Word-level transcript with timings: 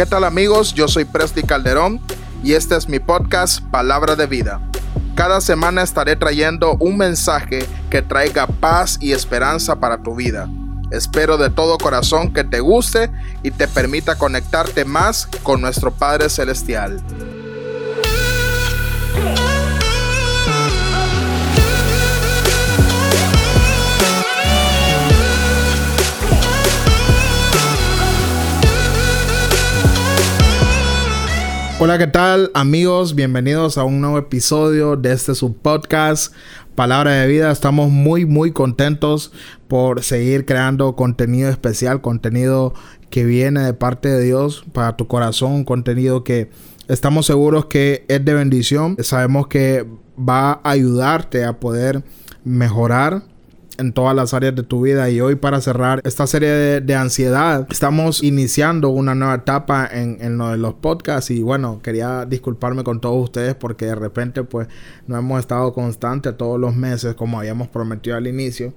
¿Qué 0.00 0.06
tal 0.06 0.24
amigos? 0.24 0.72
Yo 0.72 0.88
soy 0.88 1.04
Presley 1.04 1.44
Calderón 1.44 2.00
y 2.42 2.54
este 2.54 2.74
es 2.74 2.88
mi 2.88 3.00
podcast 3.00 3.62
Palabra 3.70 4.16
de 4.16 4.24
Vida. 4.24 4.58
Cada 5.14 5.42
semana 5.42 5.82
estaré 5.82 6.16
trayendo 6.16 6.78
un 6.80 6.96
mensaje 6.96 7.66
que 7.90 8.00
traiga 8.00 8.46
paz 8.46 8.96
y 9.02 9.12
esperanza 9.12 9.78
para 9.78 10.02
tu 10.02 10.14
vida. 10.14 10.48
Espero 10.90 11.36
de 11.36 11.50
todo 11.50 11.76
corazón 11.76 12.32
que 12.32 12.44
te 12.44 12.60
guste 12.60 13.10
y 13.42 13.50
te 13.50 13.68
permita 13.68 14.16
conectarte 14.16 14.86
más 14.86 15.28
con 15.42 15.60
nuestro 15.60 15.90
Padre 15.90 16.30
Celestial. 16.30 17.02
Hola, 31.82 31.96
¿qué 31.96 32.08
tal 32.08 32.50
amigos? 32.52 33.14
Bienvenidos 33.14 33.78
a 33.78 33.84
un 33.84 34.02
nuevo 34.02 34.18
episodio 34.18 34.96
de 34.96 35.14
este 35.14 35.34
subpodcast 35.34 36.34
Palabra 36.74 37.12
de 37.12 37.26
Vida. 37.26 37.50
Estamos 37.50 37.88
muy, 37.90 38.26
muy 38.26 38.52
contentos 38.52 39.32
por 39.66 40.02
seguir 40.02 40.44
creando 40.44 40.94
contenido 40.94 41.48
especial, 41.48 42.02
contenido 42.02 42.74
que 43.08 43.24
viene 43.24 43.60
de 43.60 43.72
parte 43.72 44.10
de 44.10 44.22
Dios 44.22 44.62
para 44.74 44.98
tu 44.98 45.06
corazón, 45.06 45.64
contenido 45.64 46.22
que 46.22 46.50
estamos 46.86 47.24
seguros 47.24 47.64
que 47.64 48.04
es 48.08 48.22
de 48.22 48.34
bendición. 48.34 48.98
Sabemos 49.00 49.46
que 49.46 49.86
va 50.18 50.60
a 50.62 50.70
ayudarte 50.72 51.46
a 51.46 51.60
poder 51.60 52.04
mejorar 52.44 53.22
en 53.80 53.92
todas 53.92 54.14
las 54.14 54.34
áreas 54.34 54.54
de 54.54 54.62
tu 54.62 54.82
vida. 54.82 55.10
Y 55.10 55.20
hoy 55.20 55.34
para 55.34 55.60
cerrar 55.60 56.00
esta 56.04 56.26
serie 56.26 56.80
de, 56.80 56.94
ansiedad, 56.94 57.66
estamos 57.70 58.22
iniciando 58.22 58.90
una 58.90 59.14
nueva 59.14 59.36
etapa 59.36 59.88
en, 59.90 60.18
en, 60.20 60.38
lo 60.38 60.50
de 60.50 60.58
los 60.58 60.74
podcasts. 60.74 61.30
Y 61.30 61.42
bueno, 61.42 61.80
quería 61.82 62.26
disculparme 62.26 62.84
con 62.84 63.00
todos 63.00 63.22
ustedes 63.22 63.54
porque 63.54 63.86
de 63.86 63.94
repente 63.94 64.44
pues 64.44 64.68
no 65.06 65.16
hemos 65.16 65.40
estado 65.40 65.72
constantes 65.72 66.36
todos 66.36 66.60
los 66.60 66.76
meses 66.76 67.14
como 67.14 67.38
habíamos 67.38 67.68
prometido 67.68 68.16
al 68.16 68.26
inicio. 68.26 68.72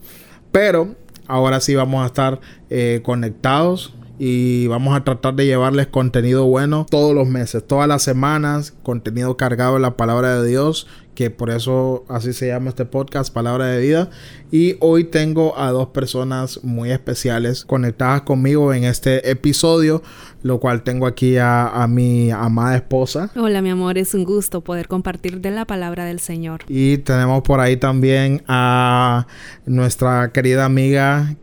Pero 0.51 0.95
ahora 1.27 1.59
sí 1.59 1.75
vamos 1.75 2.03
a 2.03 2.07
estar 2.07 2.39
eh, 2.69 3.01
conectados 3.03 3.93
y 4.19 4.67
vamos 4.67 4.95
a 4.95 5.03
tratar 5.03 5.33
de 5.33 5.45
llevarles 5.45 5.87
contenido 5.87 6.45
bueno 6.45 6.85
todos 6.89 7.15
los 7.15 7.27
meses, 7.27 7.65
todas 7.65 7.87
las 7.87 8.03
semanas, 8.03 8.73
contenido 8.83 9.35
cargado 9.37 9.75
de 9.75 9.79
la 9.79 9.97
palabra 9.97 10.39
de 10.39 10.47
Dios, 10.47 10.87
que 11.15 11.29
por 11.29 11.49
eso 11.49 12.05
así 12.09 12.33
se 12.33 12.47
llama 12.47 12.69
este 12.69 12.85
podcast, 12.85 13.33
Palabra 13.33 13.67
de 13.67 13.81
Vida. 13.81 14.09
Y 14.51 14.75
hoy 14.79 15.05
tengo 15.05 15.57
a 15.57 15.71
dos 15.71 15.87
personas 15.87 16.63
muy 16.63 16.91
especiales 16.91 17.65
conectadas 17.65 18.21
conmigo 18.21 18.73
en 18.73 18.83
este 18.83 19.29
episodio, 19.29 20.01
lo 20.41 20.59
cual 20.59 20.83
tengo 20.83 21.05
aquí 21.05 21.37
a, 21.37 21.67
a 21.67 21.87
mi 21.87 22.31
amada 22.31 22.75
esposa. 22.75 23.31
Hola 23.35 23.61
mi 23.61 23.69
amor, 23.69 23.97
es 23.97 24.13
un 24.13 24.23
gusto 24.23 24.61
poder 24.61 24.87
compartir 24.87 25.41
de 25.41 25.51
la 25.51 25.65
palabra 25.65 26.05
del 26.05 26.19
Señor. 26.19 26.61
Y 26.67 26.97
tenemos 26.99 27.41
por 27.43 27.59
ahí 27.59 27.77
también 27.77 28.43
a 28.47 29.27
nuestra 29.65 30.31
querida 30.31 30.65
amiga 30.65 31.35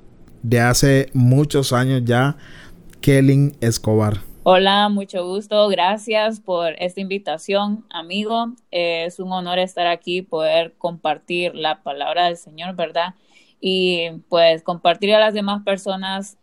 de 0.43 0.61
hace 0.61 1.11
muchos 1.13 1.73
años 1.73 2.03
ya, 2.05 2.37
Kelly 3.01 3.53
Escobar. 3.61 4.30
Hola, 4.43 4.89
mucho 4.89 5.27
gusto. 5.27 5.69
Gracias 5.69 6.41
por 6.41 6.73
esta 6.79 7.03
invitación, 7.03 7.85
amigo. 7.91 8.55
es 8.71 9.21
un 9.21 9.31
honor 9.33 9.59
estar 9.59 9.87
aquí, 9.87 10.23
poder 10.23 10.73
compartir 10.79 11.55
la 11.55 11.83
palabra 11.83 12.25
del 12.25 12.39
Señor, 12.39 12.75
¿verdad? 12.75 13.15
Y 13.61 14.09
pues 14.31 14.63
compartir 14.63 15.15
a 15.15 15.21
las 15.21 15.35
demás 15.35 15.63
personas 15.63 16.39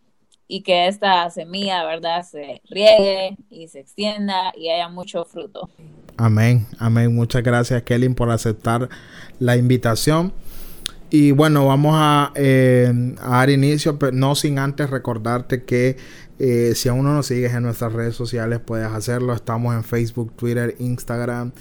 y 0.46 0.62
que 0.62 0.86
esta 0.86 1.28
semilla, 1.30 1.84
¿verdad?, 1.84 2.22
se 2.22 2.62
riegue 2.70 3.36
y 3.50 3.66
se 3.66 3.80
extienda 3.80 4.52
y 4.56 4.68
haya 4.68 4.88
mucho 4.88 5.24
fruto. 5.24 5.68
Amén, 6.16 6.68
amén. 6.78 7.12
Muchas 7.12 7.42
gracias, 7.42 7.82
Kelly, 7.82 8.10
por 8.10 8.30
aceptar 8.30 8.88
la 9.40 9.56
invitación. 9.56 10.32
Y 11.10 11.32
bueno, 11.32 11.66
vamos 11.66 11.94
a, 11.96 12.32
eh, 12.36 12.92
a 13.20 13.38
dar 13.38 13.50
inicio, 13.50 13.98
pero 13.98 14.12
no 14.12 14.34
sin 14.34 14.58
antes 14.58 14.90
recordarte 14.90 15.64
que 15.64 15.96
eh, 16.38 16.72
si 16.76 16.88
aún 16.88 17.04
no 17.04 17.14
nos 17.14 17.26
sigues 17.26 17.52
en 17.52 17.64
nuestras 17.64 17.92
redes 17.92 18.14
sociales, 18.14 18.60
puedes 18.64 18.86
hacerlo. 18.86 19.32
Estamos 19.34 19.74
en 19.74 19.82
Facebook, 19.82 20.32
Twitter, 20.36 20.76
Instagram, 20.78 21.52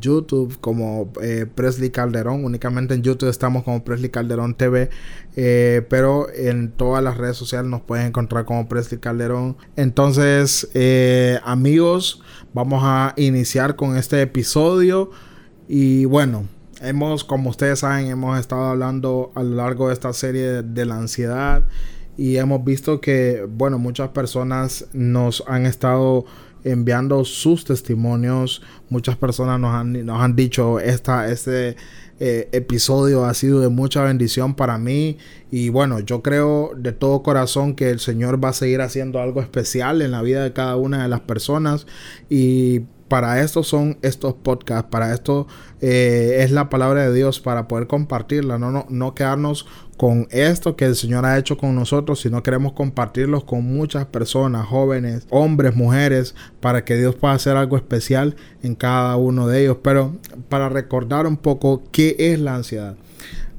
YouTube 0.00 0.58
como 0.60 1.12
eh, 1.22 1.46
Presley 1.52 1.90
Calderón. 1.90 2.44
Únicamente 2.44 2.94
en 2.94 3.02
YouTube 3.02 3.28
estamos 3.28 3.62
como 3.62 3.84
Presley 3.84 4.10
Calderón 4.10 4.54
TV. 4.54 4.90
Eh, 5.36 5.86
pero 5.88 6.28
en 6.34 6.72
todas 6.72 7.04
las 7.04 7.18
redes 7.18 7.36
sociales 7.36 7.70
nos 7.70 7.82
puedes 7.82 8.04
encontrar 8.04 8.44
como 8.44 8.68
Presley 8.68 9.00
Calderón. 9.00 9.56
Entonces, 9.76 10.68
amigos, 11.44 12.22
vamos 12.52 12.80
a 12.84 13.14
iniciar 13.16 13.76
con 13.76 13.96
este 13.96 14.20
episodio. 14.22 15.10
Y 15.68 16.04
bueno, 16.04 16.48
hemos, 16.80 17.22
como 17.22 17.50
ustedes 17.50 17.80
saben, 17.80 18.08
hemos 18.08 18.40
estado 18.40 18.64
hablando 18.64 19.30
a 19.36 19.44
lo 19.44 19.54
largo 19.54 19.86
de 19.88 19.94
esta 19.94 20.12
serie 20.12 20.62
de 20.62 20.84
la 20.84 20.96
ansiedad 20.96 21.64
y 22.16 22.36
hemos 22.36 22.64
visto 22.64 23.00
que, 23.00 23.46
bueno, 23.48 23.78
muchas 23.78 24.10
personas 24.10 24.86
nos 24.92 25.44
han 25.46 25.66
estado 25.66 26.24
enviando 26.64 27.24
sus 27.24 27.64
testimonios. 27.64 28.62
Muchas 28.88 29.16
personas 29.16 29.60
nos 29.60 29.74
han, 29.74 30.04
nos 30.04 30.20
han 30.20 30.34
dicho, 30.34 30.80
esta, 30.80 31.30
este 31.30 31.76
eh, 32.18 32.48
episodio 32.52 33.24
ha 33.24 33.34
sido 33.34 33.60
de 33.60 33.68
mucha 33.68 34.02
bendición 34.02 34.54
para 34.54 34.78
mí. 34.78 35.18
Y 35.50 35.68
bueno, 35.68 36.00
yo 36.00 36.22
creo 36.22 36.72
de 36.76 36.92
todo 36.92 37.22
corazón 37.22 37.74
que 37.74 37.90
el 37.90 38.00
Señor 38.00 38.42
va 38.42 38.50
a 38.50 38.54
seguir 38.54 38.80
haciendo 38.80 39.20
algo 39.20 39.40
especial 39.40 40.02
en 40.02 40.10
la 40.10 40.22
vida 40.22 40.42
de 40.42 40.52
cada 40.52 40.76
una 40.76 41.02
de 41.02 41.08
las 41.08 41.20
personas. 41.20 41.86
Y 42.28 42.80
para 43.08 43.40
esto 43.40 43.62
son 43.62 43.98
estos 44.02 44.34
podcasts, 44.34 44.90
para 44.90 45.14
esto 45.14 45.46
eh, 45.80 46.38
es 46.40 46.50
la 46.50 46.68
palabra 46.68 47.08
de 47.08 47.14
Dios, 47.14 47.38
para 47.38 47.68
poder 47.68 47.86
compartirla, 47.86 48.58
no, 48.58 48.72
no, 48.72 48.86
no 48.88 49.14
quedarnos 49.14 49.66
con 49.96 50.28
esto 50.30 50.76
que 50.76 50.84
el 50.84 50.94
Señor 50.94 51.24
ha 51.24 51.38
hecho 51.38 51.56
con 51.56 51.74
nosotros, 51.74 52.20
sino 52.20 52.42
queremos 52.42 52.72
compartirlos 52.72 53.44
con 53.44 53.64
muchas 53.64 54.04
personas, 54.06 54.66
jóvenes, 54.66 55.26
hombres, 55.30 55.74
mujeres, 55.74 56.34
para 56.60 56.84
que 56.84 56.96
Dios 56.96 57.14
pueda 57.14 57.34
hacer 57.34 57.56
algo 57.56 57.76
especial 57.76 58.36
en 58.62 58.74
cada 58.74 59.16
uno 59.16 59.48
de 59.48 59.62
ellos. 59.62 59.78
Pero 59.82 60.16
para 60.48 60.68
recordar 60.68 61.26
un 61.26 61.36
poco 61.36 61.82
qué 61.92 62.16
es 62.18 62.38
la 62.40 62.56
ansiedad. 62.56 62.96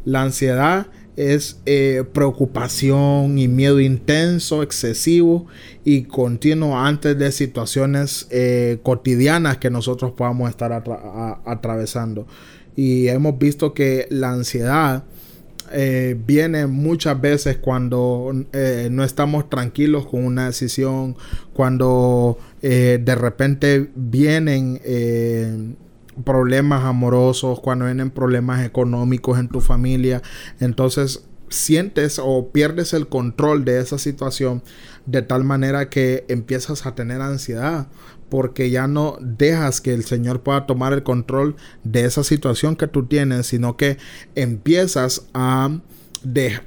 La 0.06 0.22
ansiedad 0.22 0.88
es 1.18 1.60
eh, 1.66 2.04
preocupación 2.14 3.40
y 3.40 3.48
miedo 3.48 3.80
intenso, 3.80 4.62
excesivo 4.62 5.48
y 5.84 6.04
continuo 6.04 6.78
antes 6.78 7.18
de 7.18 7.32
situaciones 7.32 8.28
eh, 8.30 8.78
cotidianas 8.84 9.58
que 9.58 9.72
nosotros 9.72 10.12
podamos 10.12 10.52
estar 10.52 10.84
atravesando. 11.46 12.28
Y 12.76 13.08
hemos 13.08 13.40
visto 13.40 13.74
que 13.74 14.06
la 14.12 14.30
ansiedad 14.30 15.06
eh, 15.72 16.18
viene 16.26 16.68
muchas 16.68 17.20
veces 17.20 17.58
cuando 17.58 18.32
no 18.34 19.04
estamos 19.04 19.50
tranquilos 19.50 20.06
con 20.06 20.26
una 20.26 20.48
decisión, 20.48 21.16
cuando 21.54 22.38
de 22.62 23.16
repente 23.16 23.90
vienen 23.96 24.80
problemas 26.24 26.84
amorosos, 26.84 27.60
cuando 27.60 27.86
vienen 27.86 28.10
problemas 28.10 28.66
económicos 28.66 29.40
en 29.40 29.48
tu 29.48 29.62
familia, 29.62 30.22
entonces 30.60 31.24
sientes 31.50 32.20
o 32.22 32.50
pierdes 32.52 32.94
el 32.94 33.08
control 33.08 33.66
de 33.66 33.80
esa 33.80 33.98
situación 33.98 34.64
de 35.08 35.24
tal 35.24 35.44
manera 35.44 35.90
que 35.90 36.26
empiezas 36.28 36.86
a 36.86 36.94
tener 36.94 37.22
ansiedad 37.22 37.88
porque 38.30 38.70
ya 38.70 38.88
no 38.88 39.18
dejas 39.22 39.82
que 39.82 39.94
el 39.94 40.04
Señor 40.04 40.42
pueda 40.42 40.66
tomar 40.66 40.94
el 40.94 41.04
control 41.04 41.56
de 41.84 42.06
esa 42.06 42.24
situación 42.24 42.76
que 42.76 42.88
tú 42.88 43.06
tienes, 43.06 43.48
sino 43.48 43.78
que 43.78 43.98
empiezas 44.36 45.28
a, 45.34 45.80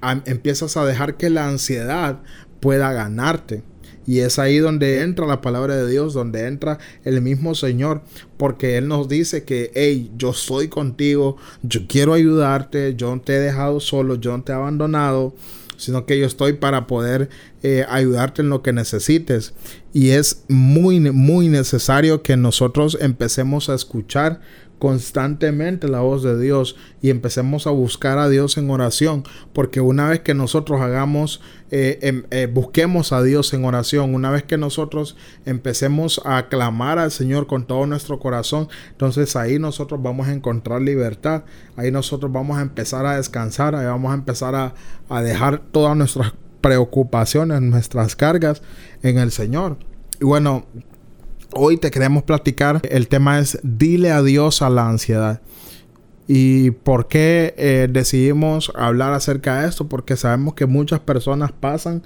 a 0.00 0.22
empiezas 0.24 0.76
a 0.76 0.84
dejar 0.84 1.16
que 1.16 1.30
la 1.30 1.48
ansiedad 1.48 2.20
pueda 2.60 2.92
ganarte. 2.92 3.62
Y 4.06 4.20
es 4.20 4.38
ahí 4.38 4.58
donde 4.58 5.02
entra 5.02 5.26
la 5.26 5.40
palabra 5.40 5.76
de 5.76 5.88
Dios, 5.88 6.14
donde 6.14 6.46
entra 6.46 6.78
el 7.04 7.20
mismo 7.20 7.54
Señor, 7.54 8.02
porque 8.38 8.76
Él 8.78 8.88
nos 8.88 9.08
dice 9.08 9.44
que, 9.44 9.70
hey, 9.74 10.10
yo 10.16 10.32
soy 10.32 10.68
contigo, 10.68 11.36
yo 11.62 11.82
quiero 11.86 12.14
ayudarte, 12.14 12.96
yo 12.96 13.14
no 13.14 13.20
te 13.20 13.36
he 13.36 13.38
dejado 13.38 13.78
solo, 13.78 14.16
yo 14.16 14.36
no 14.36 14.42
te 14.42 14.52
he 14.52 14.54
abandonado, 14.54 15.34
sino 15.80 16.06
que 16.06 16.18
yo 16.18 16.26
estoy 16.26 16.52
para 16.54 16.86
poder 16.86 17.30
eh, 17.62 17.84
ayudarte 17.88 18.42
en 18.42 18.50
lo 18.50 18.62
que 18.62 18.72
necesites. 18.72 19.54
Y 19.92 20.10
es 20.10 20.44
muy, 20.48 21.00
muy 21.00 21.48
necesario 21.48 22.22
que 22.22 22.36
nosotros 22.36 22.98
empecemos 23.00 23.68
a 23.68 23.74
escuchar 23.74 24.40
constantemente 24.80 25.88
la 25.88 26.00
voz 26.00 26.22
de 26.22 26.40
Dios 26.40 26.74
y 27.02 27.10
empecemos 27.10 27.66
a 27.66 27.70
buscar 27.70 28.18
a 28.18 28.28
Dios 28.28 28.56
en 28.56 28.70
oración, 28.70 29.24
porque 29.52 29.80
una 29.80 30.08
vez 30.08 30.20
que 30.20 30.34
nosotros 30.34 30.80
hagamos, 30.80 31.42
eh, 31.70 31.98
em, 32.00 32.24
eh, 32.30 32.48
busquemos 32.52 33.12
a 33.12 33.22
Dios 33.22 33.52
en 33.52 33.64
oración, 33.66 34.14
una 34.14 34.30
vez 34.30 34.42
que 34.42 34.56
nosotros 34.56 35.16
empecemos 35.44 36.20
a 36.24 36.48
clamar 36.48 36.98
al 36.98 37.10
Señor 37.10 37.46
con 37.46 37.66
todo 37.66 37.86
nuestro 37.86 38.18
corazón, 38.18 38.68
entonces 38.90 39.36
ahí 39.36 39.58
nosotros 39.58 40.02
vamos 40.02 40.28
a 40.28 40.32
encontrar 40.32 40.80
libertad, 40.80 41.44
ahí 41.76 41.90
nosotros 41.90 42.32
vamos 42.32 42.58
a 42.58 42.62
empezar 42.62 43.04
a 43.04 43.16
descansar, 43.16 43.76
ahí 43.76 43.86
vamos 43.86 44.10
a 44.10 44.14
empezar 44.14 44.54
a, 44.54 44.74
a 45.10 45.22
dejar 45.22 45.60
todas 45.70 45.94
nuestras 45.94 46.32
preocupaciones, 46.62 47.60
nuestras 47.60 48.16
cargas 48.16 48.62
en 49.02 49.18
el 49.18 49.30
Señor. 49.30 49.76
Y 50.20 50.24
bueno, 50.24 50.64
Hoy 51.52 51.78
te 51.78 51.90
queremos 51.90 52.22
platicar, 52.22 52.80
el 52.88 53.08
tema 53.08 53.40
es 53.40 53.58
dile 53.64 54.12
adiós 54.12 54.62
a 54.62 54.70
la 54.70 54.88
ansiedad. 54.88 55.40
¿Y 56.28 56.70
por 56.70 57.08
qué 57.08 57.54
eh, 57.56 57.88
decidimos 57.90 58.70
hablar 58.76 59.12
acerca 59.14 59.60
de 59.60 59.68
esto? 59.68 59.88
Porque 59.88 60.16
sabemos 60.16 60.54
que 60.54 60.66
muchas 60.66 61.00
personas 61.00 61.50
pasan 61.50 62.04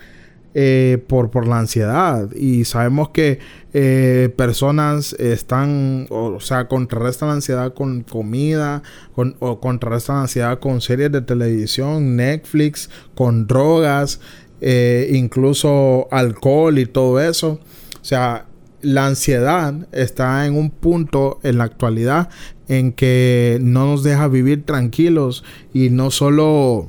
eh, 0.55 1.05
por, 1.09 1.31
por 1.31 1.47
la 1.47 1.59
ansiedad 1.59 2.33
y 2.33 2.65
sabemos 2.65 3.11
que 3.11 3.39
eh, 3.75 4.33
personas 4.35 5.13
están, 5.15 6.07
o, 6.09 6.41
sea, 6.41 6.67
contrarrestan 6.67 7.29
la 7.29 7.35
ansiedad 7.35 7.75
con 7.75 8.03
comida 8.03 8.83
o 9.15 9.61
contrarrestan 9.61 10.17
la 10.17 10.23
ansiedad 10.23 10.59
con 10.59 10.81
series 10.81 11.13
de 11.13 11.21
televisión, 11.21 12.17
Netflix, 12.17 12.89
con 13.15 13.47
drogas, 13.47 14.21
incluso 15.11 16.09
alcohol 16.11 16.79
y 16.79 16.87
todo 16.87 17.21
eso. 17.21 17.61
O 18.01 18.05
sea, 18.05 18.47
la 18.85 19.07
ansiedad 19.07 19.75
está 19.93 20.47
en 20.47 20.57
un 20.57 20.71
punto 20.71 21.41
en 21.43 21.59
la 21.59 21.65
actualidad 21.65 22.29
en 22.69 22.93
que 22.93 23.59
no 23.61 23.87
nos 23.87 24.03
deja 24.03 24.29
vivir 24.29 24.65
tranquilos 24.65 25.45
y 25.73 25.91
no 25.91 26.11
solo 26.11 26.87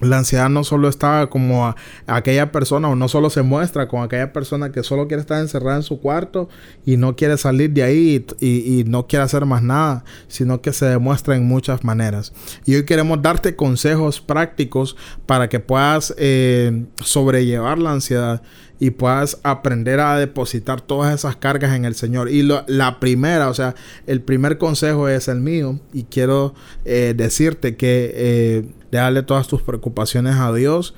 la 0.00 0.18
ansiedad 0.18 0.48
no 0.48 0.62
solo 0.62 0.88
está 0.88 1.26
como 1.28 1.74
aquella 2.06 2.52
persona 2.52 2.88
o 2.88 2.94
no 2.94 3.08
solo 3.08 3.30
se 3.30 3.42
muestra 3.42 3.88
con 3.88 4.02
aquella 4.02 4.32
persona 4.32 4.70
que 4.70 4.82
solo 4.82 5.08
quiere 5.08 5.20
estar 5.20 5.40
encerrada 5.40 5.76
en 5.76 5.82
su 5.82 6.00
cuarto 6.00 6.48
y 6.86 6.96
no 6.96 7.16
quiere 7.16 7.36
salir 7.36 7.70
de 7.70 7.82
ahí 7.82 8.24
y, 8.40 8.84
no 8.88 9.06
quiere 9.06 9.24
hacer 9.24 9.44
más 9.44 9.62
nada, 9.62 10.04
sino 10.28 10.62
que 10.62 10.72
se 10.72 10.86
demuestra 10.86 11.36
en 11.36 11.46
muchas 11.46 11.84
maneras. 11.84 12.32
Y 12.64 12.76
hoy 12.76 12.84
queremos 12.84 13.20
darte 13.20 13.56
consejos 13.56 14.20
prácticos 14.20 14.96
para 15.26 15.48
que 15.48 15.60
puedas 15.60 16.14
eh, 16.16 16.84
sobrellevar 17.02 17.78
la 17.78 17.92
ansiedad 17.92 18.42
y 18.80 18.90
puedas 18.90 19.38
aprender 19.42 20.00
a 20.00 20.16
depositar 20.16 20.80
todas 20.80 21.14
esas 21.14 21.36
cargas 21.36 21.74
en 21.74 21.84
el 21.84 21.94
Señor. 21.94 22.30
Y 22.30 22.42
la 22.42 23.00
primera, 23.00 23.48
o 23.48 23.54
sea, 23.54 23.74
el 24.06 24.20
primer 24.20 24.58
consejo 24.58 25.08
es 25.08 25.28
el 25.28 25.40
mío 25.40 25.80
y 25.92 26.04
quiero 26.04 26.54
eh, 26.84 27.14
decirte 27.16 27.76
que 27.76 28.12
eh, 28.14 28.64
déjale 28.90 29.22
todas 29.22 29.48
tus 29.48 29.62
preocupaciones 29.62 30.36
a 30.36 30.52
Dios 30.52 30.94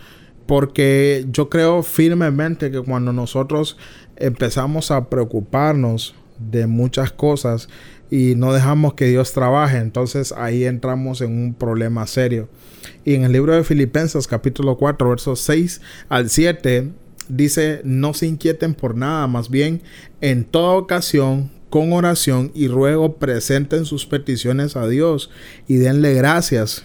porque 0.47 1.27
yo 1.31 1.49
creo 1.49 1.85
firmemente 1.85 2.73
que 2.73 2.81
cuando 2.81 3.13
nosotros 3.13 3.77
empezamos 4.17 4.91
a 4.91 5.09
preocuparnos 5.09 6.17
de 6.41 6.67
muchas 6.67 7.13
cosas 7.13 7.69
y 8.11 8.35
no 8.35 8.53
dejamos 8.53 8.95
que 8.95 9.07
Dios 9.07 9.33
trabaje, 9.33 9.79
entonces 9.79 10.33
ahí 10.33 10.65
entramos 10.65 11.21
en 11.21 11.31
un 11.31 11.55
problema 11.55 12.05
serio. 12.09 12.49
Y 13.05 13.15
en 13.15 13.23
el 13.23 13.31
libro 13.31 13.55
de 13.55 13.63
Filipenses 13.63 14.27
capítulo 14.27 14.77
4 14.77 15.09
versos 15.09 15.41
6 15.43 15.81
al 16.09 16.29
7 16.29 16.91
dice, 17.29 17.81
no 17.85 18.13
se 18.13 18.27
inquieten 18.27 18.75
por 18.75 18.97
nada, 18.97 19.29
más 19.29 19.51
bien 19.51 19.83
en 20.21 20.43
toda 20.43 20.73
ocasión, 20.73 21.53
con 21.69 21.93
oración 21.93 22.51
y 22.55 22.67
ruego, 22.67 23.19
presenten 23.19 23.85
sus 23.85 24.05
peticiones 24.05 24.75
a 24.77 24.89
Dios 24.89 25.31
y 25.69 25.77
denle 25.77 26.15
gracias. 26.15 26.85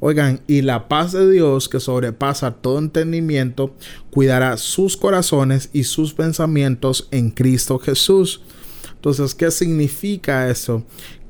Oigan, 0.00 0.40
y 0.46 0.62
la 0.62 0.88
paz 0.88 1.12
de 1.12 1.30
Dios 1.30 1.68
que 1.68 1.80
sobrepasa 1.80 2.52
todo 2.52 2.78
entendimiento, 2.78 3.74
cuidará 4.10 4.56
sus 4.56 4.96
corazones 4.96 5.70
y 5.72 5.84
sus 5.84 6.12
pensamientos 6.12 7.08
en 7.10 7.30
Cristo 7.30 7.78
Jesús. 7.78 8.42
Entonces, 8.94 9.34
¿qué 9.34 9.50
significa 9.50 10.50
eso? 10.50 10.84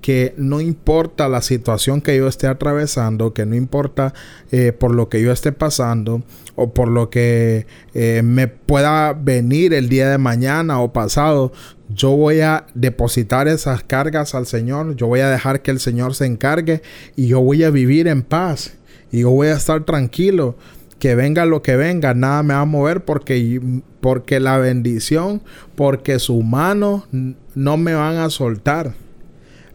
que 0.07 0.35
no 0.37 0.61
importa 0.61 1.29
la 1.29 1.43
situación 1.43 2.01
que 2.01 2.17
yo 2.17 2.29
esté 2.29 2.47
atravesando, 2.47 3.35
que 3.35 3.45
no 3.45 3.57
importa 3.57 4.15
eh, 4.53 4.71
por 4.71 4.95
lo 4.95 5.09
que 5.09 5.21
yo 5.21 5.33
esté 5.33 5.51
pasando 5.51 6.23
o 6.55 6.73
por 6.73 6.87
lo 6.87 7.11
que 7.11 7.67
eh, 7.93 8.23
me 8.23 8.47
pueda 8.47 9.15
venir 9.15 9.75
el 9.75 9.89
día 9.89 10.09
de 10.09 10.19
mañana 10.19 10.81
o 10.81 10.93
pasado, 10.93 11.51
yo 11.89 12.11
voy 12.11 12.41
a 12.41 12.67
depositar 12.75 13.49
esas 13.49 13.83
cargas 13.85 14.35
al 14.35 14.47
Señor, 14.47 14.97
yo 14.97 15.07
voy 15.07 15.21
a 15.21 15.31
dejar 15.31 15.63
que 15.63 15.71
el 15.71 15.81
Señor 15.81 16.15
se 16.15 16.27
encargue 16.27 16.83
y 17.15 17.29
yo 17.29 17.41
voy 17.41 17.63
a 17.65 17.71
vivir 17.71 18.09
en 18.09 18.23
paz 18.23 18.75
y 19.13 19.21
yo 19.21 19.31
voy 19.31 19.49
a 19.49 19.55
estar 19.55 19.85
tranquilo. 19.85 20.57
Que 20.99 21.15
venga 21.15 21.45
lo 21.45 21.61
que 21.61 21.77
venga, 21.77 22.15
nada 22.15 22.43
me 22.43 22.55
va 22.55 22.61
a 22.61 22.65
mover 22.65 23.05
porque, 23.05 23.61
porque 24.01 24.41
la 24.41 24.57
bendición, 24.57 25.43
porque 25.75 26.19
su 26.19 26.43
mano 26.43 27.07
no 27.55 27.77
me 27.77 27.93
van 27.93 28.17
a 28.17 28.31
soltar 28.31 28.95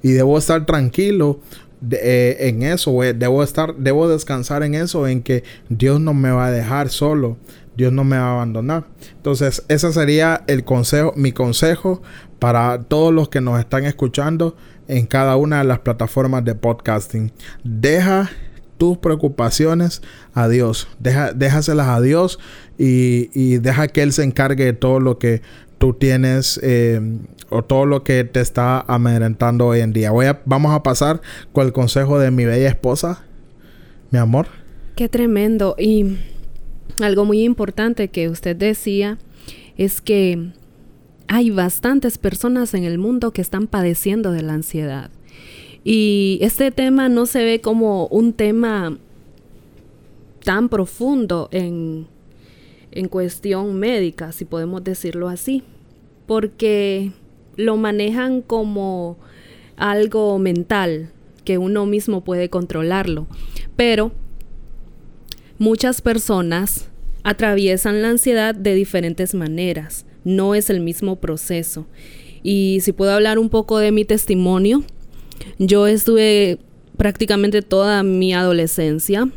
y 0.01 0.13
debo 0.13 0.39
estar 0.39 0.65
tranquilo 0.65 1.39
eh, 1.91 2.37
en 2.41 2.63
eso, 2.63 2.91
debo 3.15 3.43
estar, 3.43 3.75
debo 3.75 4.07
descansar 4.07 4.63
en 4.63 4.75
eso, 4.75 5.07
en 5.07 5.21
que 5.21 5.43
Dios 5.69 5.99
no 5.99 6.13
me 6.13 6.31
va 6.31 6.47
a 6.47 6.51
dejar 6.51 6.89
solo, 6.89 7.37
Dios 7.75 7.91
no 7.93 8.03
me 8.03 8.17
va 8.17 8.23
a 8.23 8.33
abandonar. 8.33 8.85
Entonces, 9.15 9.63
ese 9.67 9.91
sería 9.93 10.43
el 10.47 10.63
consejo, 10.63 11.13
mi 11.15 11.31
consejo 11.31 12.01
para 12.39 12.83
todos 12.83 13.13
los 13.13 13.29
que 13.29 13.41
nos 13.41 13.59
están 13.59 13.85
escuchando 13.85 14.55
en 14.87 15.05
cada 15.05 15.35
una 15.35 15.59
de 15.59 15.63
las 15.65 15.79
plataformas 15.79 16.43
de 16.43 16.55
podcasting. 16.55 17.31
Deja 17.63 18.29
tus 18.77 18.97
preocupaciones 18.97 20.01
a 20.33 20.47
Dios, 20.47 20.87
deja, 20.99 21.33
déjaselas 21.33 21.87
a 21.87 22.01
Dios 22.01 22.39
y, 22.77 23.29
y 23.33 23.59
deja 23.59 23.87
que 23.87 24.01
Él 24.01 24.11
se 24.11 24.23
encargue 24.23 24.65
de 24.65 24.73
todo 24.73 24.99
lo 24.99 25.19
que 25.19 25.41
tú 25.81 25.93
tienes 25.93 26.59
eh, 26.61 27.01
o 27.49 27.63
todo 27.63 27.87
lo 27.87 28.03
que 28.03 28.23
te 28.23 28.39
está 28.39 28.81
amedrentando 28.81 29.65
hoy 29.65 29.79
en 29.79 29.93
día. 29.93 30.11
Voy 30.11 30.27
a, 30.27 30.39
vamos 30.45 30.73
a 30.73 30.83
pasar 30.83 31.21
con 31.53 31.65
el 31.65 31.73
consejo 31.73 32.19
de 32.19 32.29
mi 32.29 32.45
bella 32.45 32.69
esposa, 32.69 33.23
mi 34.11 34.19
amor. 34.19 34.45
Qué 34.95 35.09
tremendo. 35.09 35.75
Y 35.79 36.17
algo 36.99 37.25
muy 37.25 37.43
importante 37.43 38.09
que 38.09 38.29
usted 38.29 38.55
decía 38.55 39.17
es 39.77 40.01
que 40.01 40.51
hay 41.27 41.49
bastantes 41.49 42.17
personas 42.17 42.73
en 42.73 42.83
el 42.83 42.97
mundo 42.97 43.31
que 43.31 43.41
están 43.41 43.67
padeciendo 43.67 44.31
de 44.31 44.41
la 44.41 44.53
ansiedad. 44.53 45.09
Y 45.83 46.39
este 46.41 46.71
tema 46.71 47.09
no 47.09 47.25
se 47.25 47.43
ve 47.43 47.61
como 47.61 48.07
un 48.07 48.33
tema 48.33 48.97
tan 50.43 50.69
profundo 50.69 51.49
en 51.51 52.07
en 52.91 53.07
cuestión 53.07 53.79
médica, 53.79 54.31
si 54.31 54.45
podemos 54.45 54.83
decirlo 54.83 55.29
así, 55.29 55.63
porque 56.27 57.11
lo 57.55 57.77
manejan 57.77 58.41
como 58.41 59.17
algo 59.77 60.37
mental, 60.39 61.11
que 61.45 61.57
uno 61.57 61.85
mismo 61.85 62.23
puede 62.23 62.49
controlarlo. 62.49 63.27
Pero 63.75 64.11
muchas 65.61 66.01
personas 66.01 66.89
atraviesan 67.21 68.01
la 68.01 68.09
ansiedad 68.09 68.55
de 68.55 68.73
diferentes 68.73 69.35
maneras, 69.35 70.07
no 70.23 70.55
es 70.55 70.71
el 70.71 70.79
mismo 70.79 71.17
proceso. 71.17 71.85
Y 72.41 72.79
si 72.81 72.93
puedo 72.93 73.11
hablar 73.11 73.37
un 73.37 73.49
poco 73.49 73.77
de 73.77 73.91
mi 73.91 74.03
testimonio, 74.03 74.83
yo 75.59 75.85
estuve 75.85 76.57
prácticamente 76.97 77.61
toda 77.61 78.01
mi 78.01 78.33
adolescencia 78.33 79.29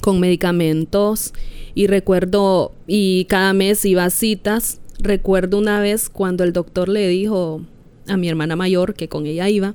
con 0.00 0.20
medicamentos 0.20 1.34
y 1.74 1.86
recuerdo, 1.86 2.72
y 2.86 3.26
cada 3.26 3.52
mes 3.52 3.84
iba 3.84 4.06
a 4.06 4.10
citas. 4.10 4.80
Recuerdo 5.00 5.58
una 5.58 5.80
vez 5.80 6.08
cuando 6.08 6.44
el 6.44 6.54
doctor 6.54 6.88
le 6.88 7.06
dijo 7.08 7.60
a 8.08 8.16
mi 8.16 8.30
hermana 8.30 8.56
mayor, 8.56 8.94
que 8.94 9.10
con 9.10 9.26
ella 9.26 9.50
iba, 9.50 9.74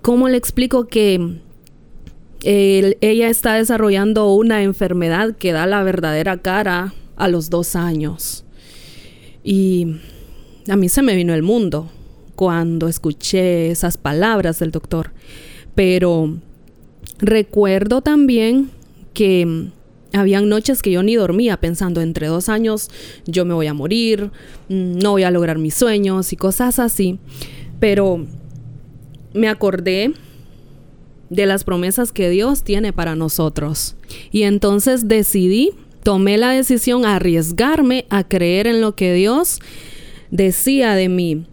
¿cómo 0.00 0.28
le 0.28 0.36
explico 0.36 0.86
que 0.86 1.40
ella 2.44 3.28
está 3.28 3.54
desarrollando 3.54 4.34
una 4.34 4.62
enfermedad 4.62 5.36
que 5.36 5.52
da 5.52 5.66
la 5.66 5.82
verdadera 5.82 6.36
cara 6.38 6.94
a 7.16 7.28
los 7.28 7.50
dos 7.50 7.74
años? 7.74 8.44
Y 9.42 9.96
a 10.68 10.76
mí 10.76 10.88
se 10.88 11.02
me 11.02 11.16
vino 11.16 11.34
el 11.34 11.42
mundo 11.42 11.90
cuando 12.34 12.88
escuché 12.88 13.70
esas 13.70 13.96
palabras 13.96 14.58
del 14.58 14.70
doctor. 14.70 15.12
Pero 15.74 16.36
recuerdo 17.18 18.02
también 18.02 18.70
que 19.12 19.70
habían 20.12 20.48
noches 20.48 20.82
que 20.82 20.90
yo 20.90 21.02
ni 21.02 21.16
dormía 21.16 21.56
pensando 21.56 22.00
entre 22.00 22.28
dos 22.28 22.48
años 22.48 22.90
yo 23.26 23.44
me 23.44 23.54
voy 23.54 23.66
a 23.66 23.74
morir, 23.74 24.30
mm, 24.68 24.98
no 24.98 25.12
voy 25.12 25.24
a 25.24 25.30
lograr 25.30 25.58
mis 25.58 25.74
sueños 25.74 26.32
y 26.32 26.36
cosas 26.36 26.78
así. 26.78 27.18
Pero 27.80 28.24
me 29.32 29.48
acordé 29.48 30.14
de 31.34 31.46
las 31.46 31.64
promesas 31.64 32.12
que 32.12 32.30
Dios 32.30 32.62
tiene 32.62 32.92
para 32.92 33.16
nosotros. 33.16 33.96
Y 34.30 34.42
entonces 34.42 35.08
decidí, 35.08 35.72
tomé 36.02 36.38
la 36.38 36.50
decisión 36.50 37.04
a 37.04 37.16
arriesgarme 37.16 38.06
a 38.08 38.24
creer 38.24 38.66
en 38.66 38.80
lo 38.80 38.94
que 38.94 39.12
Dios 39.12 39.60
decía 40.30 40.94
de 40.94 41.08
mí. 41.08 41.46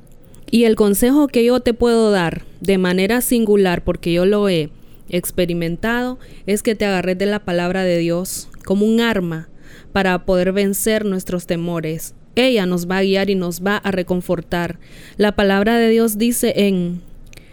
Y 0.52 0.66
el 0.66 0.76
consejo 0.76 1.28
que 1.28 1.44
yo 1.44 1.62
te 1.62 1.74
puedo 1.74 2.12
dar 2.12 2.44
de 2.60 2.78
manera 2.78 3.22
singular, 3.22 3.84
porque 3.84 4.14
yo 4.14 4.26
lo 4.26 4.50
he 4.50 4.70
experimentado, 5.10 6.20
es 6.46 6.62
que 6.62 6.76
te 6.76 6.86
agarres 6.86 7.18
de 7.18 7.26
la 7.26 7.40
palabra 7.40 7.84
de 7.84 7.98
Dios 7.98 8.50
como 8.66 8.86
un 8.86 9.02
arma 9.02 9.50
para 9.94 10.26
poder 10.26 10.52
vencer 10.52 11.06
nuestros 11.06 11.48
temores. 11.48 12.14
Ella 12.36 12.66
nos 12.66 12.90
va 12.90 13.00
a 13.00 13.04
guiar 13.04 13.30
y 13.30 13.36
nos 13.36 13.62
va 13.62 13.78
a 13.78 13.92
reconfortar. 13.92 14.80
La 15.18 15.36
palabra 15.36 15.78
de 15.78 15.90
Dios 15.90 16.18
dice 16.18 16.54
en 16.56 17.02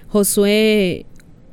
Josué 0.09 1.07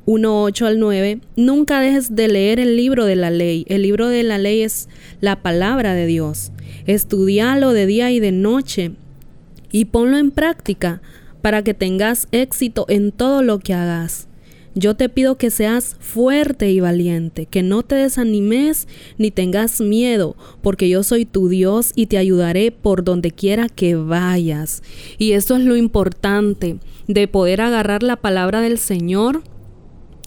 1, 0.06 0.42
8 0.44 0.66
al 0.66 0.78
9, 0.78 1.20
nunca 1.34 1.80
dejes 1.80 2.14
de 2.14 2.28
leer 2.28 2.60
el 2.60 2.76
libro 2.76 3.04
de 3.04 3.16
la 3.16 3.30
ley. 3.30 3.66
El 3.68 3.82
libro 3.82 4.08
de 4.08 4.22
la 4.22 4.38
ley 4.38 4.62
es 4.62 4.88
la 5.20 5.42
palabra 5.42 5.94
de 5.94 6.06
Dios. 6.06 6.52
Estudialo 6.86 7.72
de 7.72 7.86
día 7.86 8.12
y 8.12 8.20
de 8.20 8.30
noche 8.30 8.92
y 9.72 9.86
ponlo 9.86 10.16
en 10.16 10.30
práctica 10.30 11.02
para 11.42 11.62
que 11.62 11.74
tengas 11.74 12.28
éxito 12.30 12.86
en 12.88 13.10
todo 13.10 13.42
lo 13.42 13.58
que 13.58 13.74
hagas. 13.74 14.28
Yo 14.78 14.94
te 14.94 15.08
pido 15.08 15.38
que 15.38 15.50
seas 15.50 15.96
fuerte 16.00 16.70
y 16.70 16.80
valiente, 16.80 17.46
que 17.46 17.62
no 17.62 17.82
te 17.82 17.94
desanimes 17.94 18.86
ni 19.16 19.30
tengas 19.30 19.80
miedo, 19.80 20.36
porque 20.60 20.88
yo 20.88 21.02
soy 21.02 21.24
tu 21.24 21.48
Dios 21.48 21.92
y 21.96 22.06
te 22.06 22.18
ayudaré 22.18 22.70
por 22.70 23.02
donde 23.02 23.30
quiera 23.30 23.68
que 23.70 23.96
vayas. 23.96 24.82
Y 25.18 25.32
esto 25.32 25.56
es 25.56 25.64
lo 25.64 25.76
importante, 25.76 26.76
de 27.08 27.26
poder 27.26 27.62
agarrar 27.62 28.02
la 28.02 28.16
palabra 28.16 28.60
del 28.60 28.78
Señor 28.78 29.42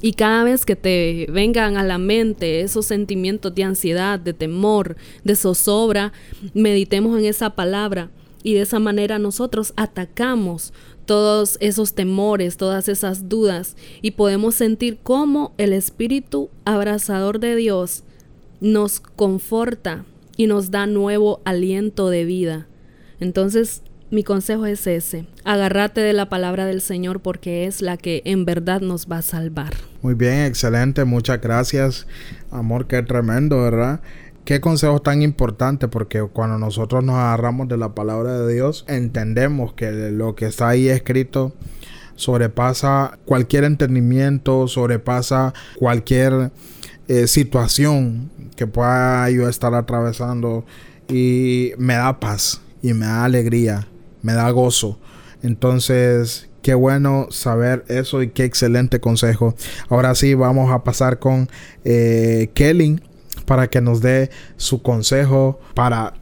y 0.02 0.14
cada 0.14 0.44
vez 0.44 0.66
que 0.66 0.76
te 0.76 1.28
vengan 1.30 1.78
a 1.78 1.84
la 1.84 1.98
mente 1.98 2.62
esos 2.62 2.86
sentimientos 2.86 3.54
de 3.54 3.64
ansiedad, 3.64 4.20
de 4.20 4.34
temor, 4.34 4.96
de 5.24 5.36
zozobra, 5.36 6.14
meditemos 6.54 7.20
en 7.20 7.26
esa 7.26 7.52
palabra 7.52 8.10
y 8.42 8.54
de 8.54 8.62
esa 8.62 8.80
manera 8.80 9.20
nosotros 9.20 9.74
atacamos 9.76 10.74
todos 11.06 11.58
esos 11.60 11.94
temores, 11.94 12.56
todas 12.56 12.88
esas 12.88 13.28
dudas 13.28 13.76
y 14.02 14.12
podemos 14.12 14.56
sentir 14.56 15.00
cómo 15.02 15.54
el 15.58 15.74
Espíritu 15.74 16.50
abrazador 16.66 17.40
de 17.40 17.56
Dios 17.56 18.04
nos 18.62 19.00
conforta 19.00 20.06
y 20.38 20.48
nos 20.48 20.72
da 20.72 20.86
nuevo 20.86 21.42
aliento 21.44 22.10
de 22.10 22.26
vida. 22.26 22.68
Entonces, 23.20 23.82
mi 24.12 24.24
consejo 24.24 24.66
es 24.66 24.88
ese, 24.88 25.26
agárrate 25.44 26.02
de 26.02 26.14
la 26.14 26.30
palabra 26.30 26.66
del 26.66 26.82
Señor 26.82 27.20
porque 27.20 27.66
es 27.66 27.82
la 27.82 27.98
que 27.98 28.22
en 28.26 28.46
verdad 28.46 28.82
nos 28.82 29.08
va 29.08 29.18
a 29.18 29.22
salvar. 29.22 29.74
Muy 30.02 30.16
bien, 30.16 30.46
excelente, 30.46 31.06
muchas 31.06 31.40
gracias. 31.42 32.08
Amor, 32.50 32.88
qué 32.88 33.04
tremendo, 33.04 33.62
¿verdad? 33.62 34.02
Qué 34.46 34.60
consejo 34.62 35.00
tan 35.00 35.22
importante 35.22 35.88
porque 35.88 36.22
cuando 36.24 36.58
nosotros 36.58 37.04
nos 37.04 37.16
agarramos 37.16 37.68
de 37.68 37.78
la 37.78 37.94
palabra 37.94 38.40
de 38.40 38.54
Dios, 38.54 38.84
entendemos 38.88 39.74
que 39.74 39.92
lo 40.12 40.36
que 40.36 40.48
está 40.48 40.70
ahí 40.70 40.90
escrito 40.90 41.54
sobrepasa 42.16 43.20
cualquier 43.26 43.64
entendimiento, 43.64 44.68
sobrepasa 44.68 45.54
cualquier 45.78 46.52
eh, 47.08 47.28
situación 47.28 48.32
que 48.56 48.66
pueda 48.66 49.30
yo 49.30 49.48
estar 49.48 49.74
atravesando 49.76 50.66
y 51.08 51.74
me 51.78 51.94
da 51.94 52.20
paz 52.20 52.62
y 52.82 52.94
me 52.94 53.06
da 53.06 53.26
alegría, 53.26 53.88
me 54.22 54.34
da 54.34 54.50
gozo. 54.52 55.00
Entonces, 55.42 56.50
qué 56.62 56.74
bueno 56.74 57.28
saber 57.32 57.86
eso 57.88 58.22
y 58.22 58.30
qué 58.30 58.44
excelente 58.44 59.00
consejo. 59.00 59.56
Ahora 59.90 60.16
sí, 60.16 60.34
vamos 60.34 60.72
a 60.72 60.84
pasar 60.84 61.20
con 61.20 61.50
eh, 61.84 62.50
Kelly 62.54 63.02
para 63.46 63.70
que 63.70 63.82
nos 63.82 64.02
dé 64.02 64.30
su 64.58 64.82
consejo 64.82 65.60
para 65.74 66.14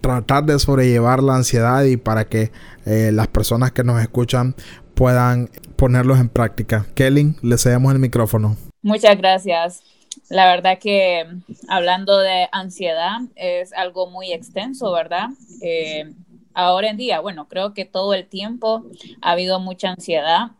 tratar 0.00 0.44
de 0.44 0.58
sobrellevar 0.58 1.22
la 1.22 1.36
ansiedad 1.36 1.84
y 1.84 1.96
para 1.96 2.26
que 2.26 2.52
eh, 2.86 3.10
las 3.12 3.28
personas 3.28 3.72
que 3.72 3.84
nos 3.84 4.00
escuchan 4.00 4.54
puedan 4.94 5.50
ponerlos 5.76 6.18
en 6.20 6.28
práctica. 6.28 6.86
Kelly, 6.94 7.34
le 7.42 7.58
cedemos 7.58 7.92
el 7.92 7.98
micrófono. 7.98 8.56
Muchas 8.82 9.16
gracias. 9.18 9.82
La 10.28 10.46
verdad 10.46 10.78
que 10.78 11.24
hablando 11.68 12.18
de 12.18 12.48
ansiedad 12.52 13.20
es 13.36 13.72
algo 13.72 14.08
muy 14.10 14.32
extenso, 14.32 14.92
¿verdad? 14.92 15.28
Eh, 15.62 16.12
ahora 16.54 16.90
en 16.90 16.96
día, 16.96 17.20
bueno, 17.20 17.48
creo 17.48 17.74
que 17.74 17.84
todo 17.84 18.14
el 18.14 18.26
tiempo 18.26 18.84
ha 19.22 19.32
habido 19.32 19.60
mucha 19.60 19.90
ansiedad 19.90 20.52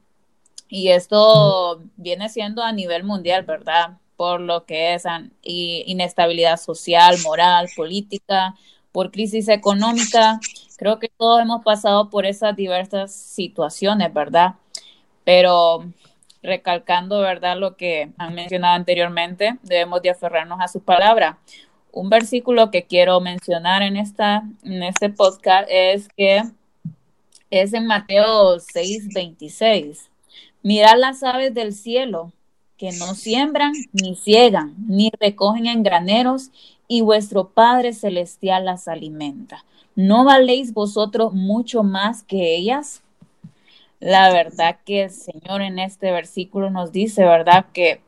y 0.68 0.88
esto 0.88 1.82
viene 1.96 2.28
siendo 2.28 2.62
a 2.62 2.72
nivel 2.72 3.04
mundial, 3.04 3.44
¿verdad? 3.44 3.98
por 4.20 4.42
lo 4.42 4.66
que 4.66 4.92
es 4.92 5.04
inestabilidad 5.42 6.58
social, 6.58 7.16
moral, 7.24 7.70
política, 7.74 8.54
por 8.92 9.10
crisis 9.12 9.48
económica. 9.48 10.38
Creo 10.76 10.98
que 10.98 11.08
todos 11.08 11.40
hemos 11.40 11.64
pasado 11.64 12.10
por 12.10 12.26
esas 12.26 12.54
diversas 12.54 13.14
situaciones, 13.14 14.12
¿verdad? 14.12 14.56
Pero 15.24 15.86
recalcando, 16.42 17.20
¿verdad? 17.20 17.56
Lo 17.56 17.78
que 17.78 18.10
han 18.18 18.34
mencionado 18.34 18.74
anteriormente, 18.74 19.56
debemos 19.62 20.02
de 20.02 20.10
aferrarnos 20.10 20.60
a 20.60 20.68
su 20.68 20.82
palabra. 20.82 21.38
Un 21.92 22.08
versículo 22.08 22.70
que 22.70 22.84
quiero 22.84 23.20
mencionar 23.20 23.82
en, 23.82 23.96
esta, 23.96 24.44
en 24.62 24.82
este 24.82 25.10
podcast 25.10 25.68
es 25.70 26.08
que 26.16 26.42
es 27.50 27.72
en 27.72 27.86
Mateo 27.86 28.60
6, 28.60 29.08
26. 29.12 30.08
Mirad 30.62 30.98
las 30.98 31.22
aves 31.22 31.52
del 31.52 31.72
cielo, 31.72 32.32
que 32.76 32.92
no 32.92 33.14
siembran, 33.14 33.72
ni 33.92 34.14
ciegan, 34.14 34.74
ni 34.86 35.10
recogen 35.18 35.66
en 35.66 35.82
graneros, 35.82 36.50
y 36.86 37.02
vuestro 37.02 37.48
Padre 37.48 37.92
Celestial 37.92 38.64
las 38.64 38.88
alimenta. 38.88 39.64
¿No 39.94 40.24
valéis 40.24 40.72
vosotros 40.72 41.32
mucho 41.32 41.82
más 41.82 42.22
que 42.22 42.56
ellas? 42.56 43.02
La 43.98 44.32
verdad 44.32 44.78
que 44.84 45.04
el 45.04 45.10
Señor 45.10 45.60
en 45.60 45.78
este 45.78 46.10
versículo 46.10 46.70
nos 46.70 46.90
dice, 46.90 47.24
¿verdad? 47.24 47.66
Que, 47.72 48.00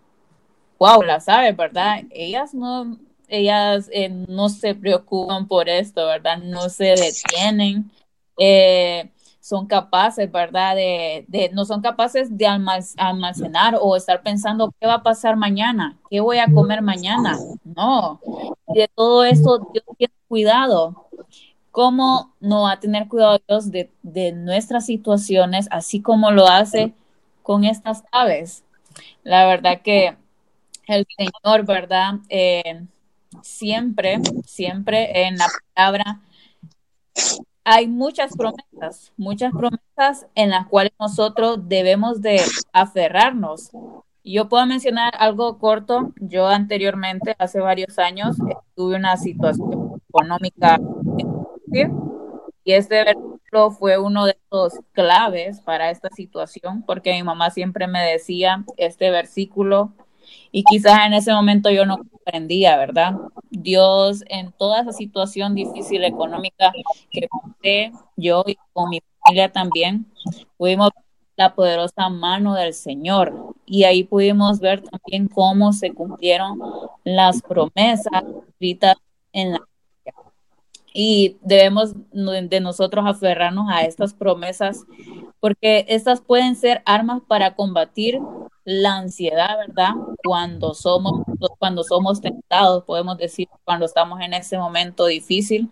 wow, 0.79 1.03
las 1.03 1.29
aves, 1.29 1.57
¿verdad? 1.57 2.03
Ellas 2.11 2.55
no, 2.55 2.97
ellas 3.33 3.89
eh, 3.93 4.11
no 4.11 4.49
se 4.51 4.75
preocupan 4.75 5.49
por 5.49 5.69
esto, 5.69 6.07
¿verdad? 6.07 6.39
No 6.39 6.69
se 6.69 6.95
detienen. 6.95 7.91
Eh, 8.39 9.11
son 9.41 9.67
capaces, 9.67 10.31
¿verdad? 10.31 10.77
De, 10.77 11.25
de, 11.29 11.51
no 11.53 11.65
son 11.65 11.81
capaces 11.81 12.37
de 12.37 12.47
almacenar 12.47 13.77
o 13.81 13.97
estar 13.97 14.23
pensando 14.23 14.73
qué 14.79 14.87
va 14.87 14.95
a 14.95 15.03
pasar 15.03 15.37
mañana, 15.37 15.99
qué 16.11 16.21
voy 16.21 16.39
a 16.39 16.53
comer 16.53 16.81
mañana. 16.83 17.39
No, 17.65 18.21
de 18.69 18.89
todo 18.95 19.25
eso 19.25 19.67
Dios 19.73 19.85
tiene 19.99 20.15
cuidado. 20.29 21.09
¿Cómo 21.73 22.35
no 22.39 22.63
va 22.63 22.73
a 22.73 22.81
tener 22.81 23.09
cuidado 23.09 23.41
Dios 23.49 23.71
de, 23.71 23.91
de 24.03 24.33
nuestras 24.33 24.85
situaciones, 24.87 25.69
así 25.71 26.01
como 26.03 26.31
lo 26.31 26.47
hace 26.47 26.93
con 27.43 27.65
estas 27.65 28.05
aves? 28.13 28.63
La 29.25 29.47
verdad 29.47 29.81
que 29.83 30.17
el 30.87 31.07
Señor, 31.17 31.65
¿verdad? 31.65 32.15
Eh, 32.29 32.85
siempre, 33.43 34.21
siempre 34.45 35.27
en 35.27 35.37
la 35.37 35.47
palabra 35.75 36.21
hay 37.65 37.87
muchas 37.87 38.37
promesas, 38.37 39.13
muchas 39.17 39.53
promesas 39.53 40.27
en 40.35 40.51
las 40.51 40.67
cuales 40.67 40.93
nosotros 40.99 41.69
debemos 41.69 42.21
de 42.21 42.41
aferrarnos. 42.73 43.71
Yo 44.25 44.49
puedo 44.49 44.67
mencionar 44.67 45.15
algo 45.19 45.59
corto. 45.59 46.13
Yo 46.17 46.49
anteriormente, 46.49 47.35
hace 47.39 47.61
varios 47.61 47.99
años, 47.99 48.37
tuve 48.75 48.97
una 48.97 49.17
situación 49.17 50.01
económica 50.09 50.81
y 52.65 52.73
este 52.73 53.05
versículo 53.05 53.71
fue 53.71 53.99
uno 53.99 54.27
de 54.27 54.37
los 54.51 54.75
claves 54.93 55.61
para 55.61 55.91
esta 55.91 56.09
situación 56.11 56.83
porque 56.87 57.13
mi 57.13 57.23
mamá 57.23 57.51
siempre 57.51 57.87
me 57.87 58.03
decía 58.03 58.65
este 58.77 59.11
versículo 59.11 59.93
y 60.51 60.65
quizás 60.65 61.07
en 61.07 61.15
ese 61.15 61.33
momento 61.33 61.71
yo 61.71 61.87
no 61.87 61.99
comprendía, 62.23 62.77
¿verdad? 62.77 63.15
Dios 63.51 64.25
en 64.29 64.53
toda 64.53 64.81
esa 64.81 64.93
situación 64.93 65.55
difícil 65.55 66.05
económica 66.05 66.73
que 67.11 67.29
pasé, 67.29 67.93
yo 68.17 68.45
y 68.47 68.57
con 68.73 68.91
mi 68.91 69.01
familia 69.21 69.53
también, 69.53 70.07
pudimos 70.57 70.91
ver 70.95 71.05
la 71.37 71.55
poderosa 71.55 72.09
mano 72.09 72.55
del 72.55 72.75
Señor 72.75 73.55
y 73.67 73.85
ahí 73.85 74.05
pudimos 74.05 74.61
ver 74.61 74.83
también 74.83 75.29
cómo 75.29 75.73
se 75.73 75.93
cumplieron 75.93 76.61
las 77.05 77.43
promesas 77.43 78.23
escritas 78.49 78.97
en 79.33 79.53
la 79.53 79.61
y 80.95 81.39
debemos 81.41 81.95
de 82.13 82.61
nosotros 82.61 83.07
aferrarnos 83.07 83.67
a 83.71 83.85
estas 83.85 84.13
promesas 84.13 84.85
porque 85.41 85.87
estas 85.89 86.21
pueden 86.21 86.55
ser 86.55 86.83
armas 86.85 87.23
para 87.27 87.55
combatir 87.55 88.21
la 88.65 88.97
ansiedad, 88.99 89.59
¿verdad? 89.59 89.91
Cuando 90.25 90.75
somos, 90.75 91.23
cuando 91.59 91.83
somos 91.83 92.21
tentados, 92.21 92.85
podemos 92.85 93.17
decir, 93.19 93.49
cuando 93.65 93.87
estamos 93.87 94.21
en 94.21 94.35
ese 94.35 94.59
momento 94.59 95.07
difícil 95.07 95.71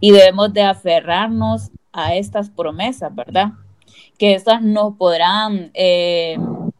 y 0.00 0.12
debemos 0.12 0.52
de 0.52 0.62
aferrarnos 0.62 1.70
a 1.92 2.14
estas 2.14 2.50
promesas, 2.50 3.14
¿verdad? 3.14 3.52
Que 4.18 4.34
estas 4.34 4.62
nos 4.62 4.94
podrán, 4.96 5.70
eh, 5.74 6.36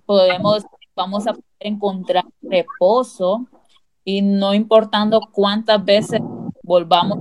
podemos, 0.07 0.65
vamos 0.95 1.27
a 1.27 1.35
encontrar 1.61 2.25
reposo 2.43 3.47
y 4.05 4.23
no 4.23 4.55
importando 4.55 5.21
cuántas 5.33 5.85
veces 5.85 6.21
volvamos 6.63 7.19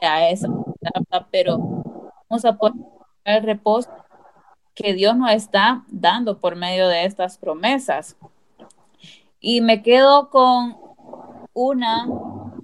a 0.00 0.28
esa, 0.28 0.48
pero 1.30 1.58
vamos 2.28 2.44
a 2.44 2.56
poder 2.56 2.74
encontrar 2.74 3.44
reposo 3.44 3.90
que 4.80 4.94
Dios 4.94 5.16
nos 5.16 5.32
está 5.32 5.84
dando 5.88 6.38
por 6.38 6.54
medio 6.54 6.86
de 6.86 7.04
estas 7.04 7.36
promesas. 7.36 8.16
Y 9.40 9.60
me 9.60 9.82
quedo 9.82 10.30
con 10.30 10.76
una 11.52 12.06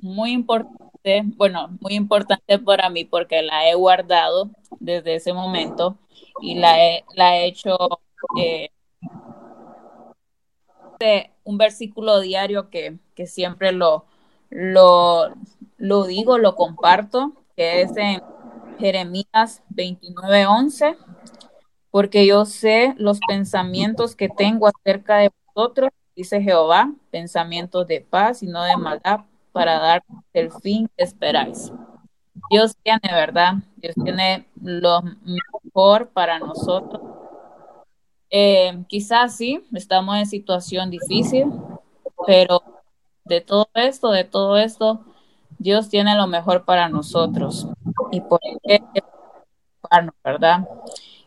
muy 0.00 0.30
importante, 0.30 1.22
bueno, 1.36 1.76
muy 1.80 1.94
importante 1.94 2.58
para 2.60 2.88
mí 2.88 3.04
porque 3.04 3.42
la 3.42 3.68
he 3.68 3.74
guardado 3.74 4.50
desde 4.78 5.16
ese 5.16 5.32
momento 5.32 5.98
y 6.40 6.54
la 6.54 6.78
he, 6.78 7.46
hecho 7.46 7.76
eh, 8.40 8.70
un 11.42 11.58
versículo 11.58 12.20
diario 12.20 12.70
que, 12.70 12.98
que 13.16 13.26
siempre 13.26 13.72
lo, 13.72 14.04
lo, 14.50 15.34
lo 15.78 16.04
digo, 16.04 16.38
lo 16.38 16.54
comparto, 16.54 17.32
que 17.56 17.82
es 17.82 17.96
en 17.96 18.22
Jeremías 18.78 19.62
29:11, 19.74 20.96
porque 21.94 22.26
yo 22.26 22.44
sé 22.44 22.92
los 22.98 23.20
pensamientos 23.20 24.16
que 24.16 24.28
tengo 24.28 24.66
acerca 24.66 25.18
de 25.18 25.30
vosotros, 25.54 25.90
dice 26.16 26.42
Jehová, 26.42 26.92
pensamientos 27.12 27.86
de 27.86 28.00
paz 28.00 28.42
y 28.42 28.48
no 28.48 28.64
de 28.64 28.76
maldad, 28.76 29.20
para 29.52 29.78
dar 29.78 30.02
el 30.32 30.50
fin 30.50 30.90
que 30.96 31.04
esperáis. 31.04 31.72
Dios 32.50 32.76
tiene, 32.82 33.14
¿verdad? 33.14 33.58
Dios 33.76 33.94
tiene 34.02 34.48
lo 34.60 35.04
mejor 35.22 36.08
para 36.08 36.40
nosotros. 36.40 37.00
Eh, 38.28 38.84
quizás 38.88 39.36
sí, 39.36 39.64
estamos 39.72 40.16
en 40.16 40.26
situación 40.26 40.90
difícil, 40.90 41.46
pero 42.26 42.60
de 43.24 43.40
todo 43.40 43.68
esto, 43.74 44.10
de 44.10 44.24
todo 44.24 44.56
esto, 44.56 45.04
Dios 45.60 45.90
tiene 45.90 46.16
lo 46.16 46.26
mejor 46.26 46.64
para 46.64 46.88
nosotros. 46.88 47.68
Y 48.10 48.20
por 48.20 48.40
qué 48.64 48.82
¿verdad? 50.24 50.66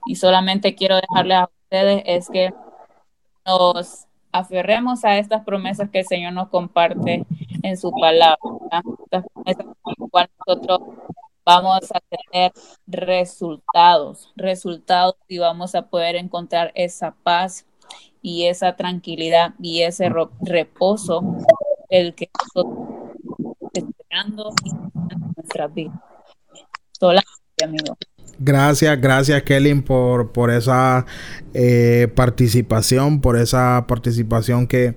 Y 0.08 0.16
solamente 0.16 0.76
quiero 0.76 0.96
dejarles 0.96 1.38
a 1.38 1.50
ustedes 1.64 2.04
es 2.06 2.30
que 2.30 2.54
nos 3.46 4.06
aferremos 4.32 5.04
a 5.06 5.18
estas 5.18 5.44
promesas 5.44 5.90
que 5.90 6.00
el 6.00 6.06
Señor 6.06 6.34
nos 6.34 6.50
comparte 6.50 7.26
en 7.64 7.78
su 7.78 7.92
palabra, 7.92 8.38
estas 9.06 9.26
promesas 9.34 9.66
con 9.82 9.94
las 9.98 10.10
cuales 10.10 10.32
nosotros 10.46 10.80
vamos 11.46 11.90
a 11.94 12.00
tener 12.02 12.52
resultados, 12.88 14.32
resultados 14.36 15.16
y 15.28 15.38
vamos 15.38 15.76
a 15.76 15.84
poder 15.84 16.16
encontrar 16.16 16.72
esa 16.76 17.16
paz 17.24 17.66
y 18.22 18.48
esa 18.48 18.76
tranquilidad 18.76 19.54
y 19.60 19.82
ese 19.84 20.10
reposo 20.42 21.24
el 21.90 22.16
que 22.16 22.30
nosotros 22.54 23.14
esperando 23.74 24.54
en 25.10 25.34
nuestras 25.36 25.74
vidas. 25.74 26.00
Solamente, 26.92 27.64
amigo. 27.64 27.96
Gracias, 28.40 29.02
gracias 29.02 29.42
Kelly 29.44 29.74
por, 29.82 30.32
por 30.32 30.52
esa 30.52 31.08
eh, 31.56 32.08
participación, 32.14 33.20
por 33.20 33.36
esa 33.36 33.86
participación 33.88 34.68
que 34.68 34.94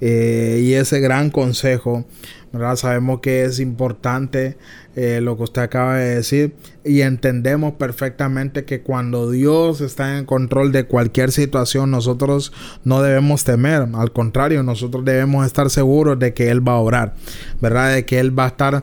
eh, 0.00 0.60
y 0.62 0.74
ese 0.74 0.98
gran 1.00 1.30
consejo. 1.30 2.04
¿verdad? 2.52 2.74
Sabemos 2.74 3.20
que 3.20 3.44
es 3.44 3.60
importante 3.60 4.56
eh, 4.96 5.20
lo 5.22 5.36
que 5.36 5.44
usted 5.44 5.62
acaba 5.62 5.98
de 5.98 6.16
decir 6.16 6.56
y 6.84 7.02
entendemos 7.02 7.74
perfectamente 7.74 8.64
que 8.64 8.80
cuando 8.80 9.30
Dios 9.30 9.80
está 9.80 10.18
en 10.18 10.24
control 10.24 10.72
de 10.72 10.82
cualquier 10.82 11.30
situación 11.30 11.92
nosotros 11.92 12.52
no 12.82 13.02
debemos 13.02 13.44
temer, 13.44 13.86
al 13.94 14.10
contrario 14.10 14.64
nosotros 14.64 15.04
debemos 15.04 15.46
estar 15.46 15.70
seguros 15.70 16.18
de 16.18 16.34
que 16.34 16.50
Él 16.50 16.66
va 16.66 16.72
a 16.72 16.80
orar, 16.80 17.14
¿verdad? 17.60 17.94
De 17.94 18.04
que 18.04 18.18
Él 18.18 18.36
va 18.36 18.46
a 18.46 18.48
estar 18.48 18.82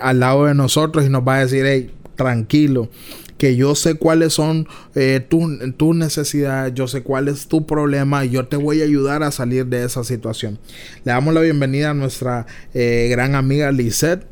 al 0.00 0.20
lado 0.20 0.46
de 0.46 0.54
nosotros 0.54 1.04
y 1.04 1.10
nos 1.10 1.28
va 1.28 1.36
a 1.36 1.40
decir, 1.40 1.66
hey, 1.66 1.90
tranquilo, 2.14 2.88
que 3.38 3.56
yo 3.56 3.74
sé 3.74 3.94
cuáles 3.94 4.32
son 4.32 4.68
eh, 4.94 5.20
tus 5.28 5.96
necesidades, 5.96 6.74
yo 6.74 6.86
sé 6.86 7.02
cuál 7.02 7.28
es 7.28 7.48
tu 7.48 7.66
problema 7.66 8.24
y 8.24 8.30
yo 8.30 8.46
te 8.46 8.56
voy 8.56 8.80
a 8.80 8.84
ayudar 8.84 9.22
a 9.22 9.30
salir 9.30 9.66
de 9.66 9.84
esa 9.84 10.04
situación. 10.04 10.58
Le 11.04 11.12
damos 11.12 11.34
la 11.34 11.40
bienvenida 11.40 11.90
a 11.90 11.94
nuestra 11.94 12.46
eh, 12.74 13.08
gran 13.10 13.34
amiga 13.34 13.72
Lisette 13.72 14.26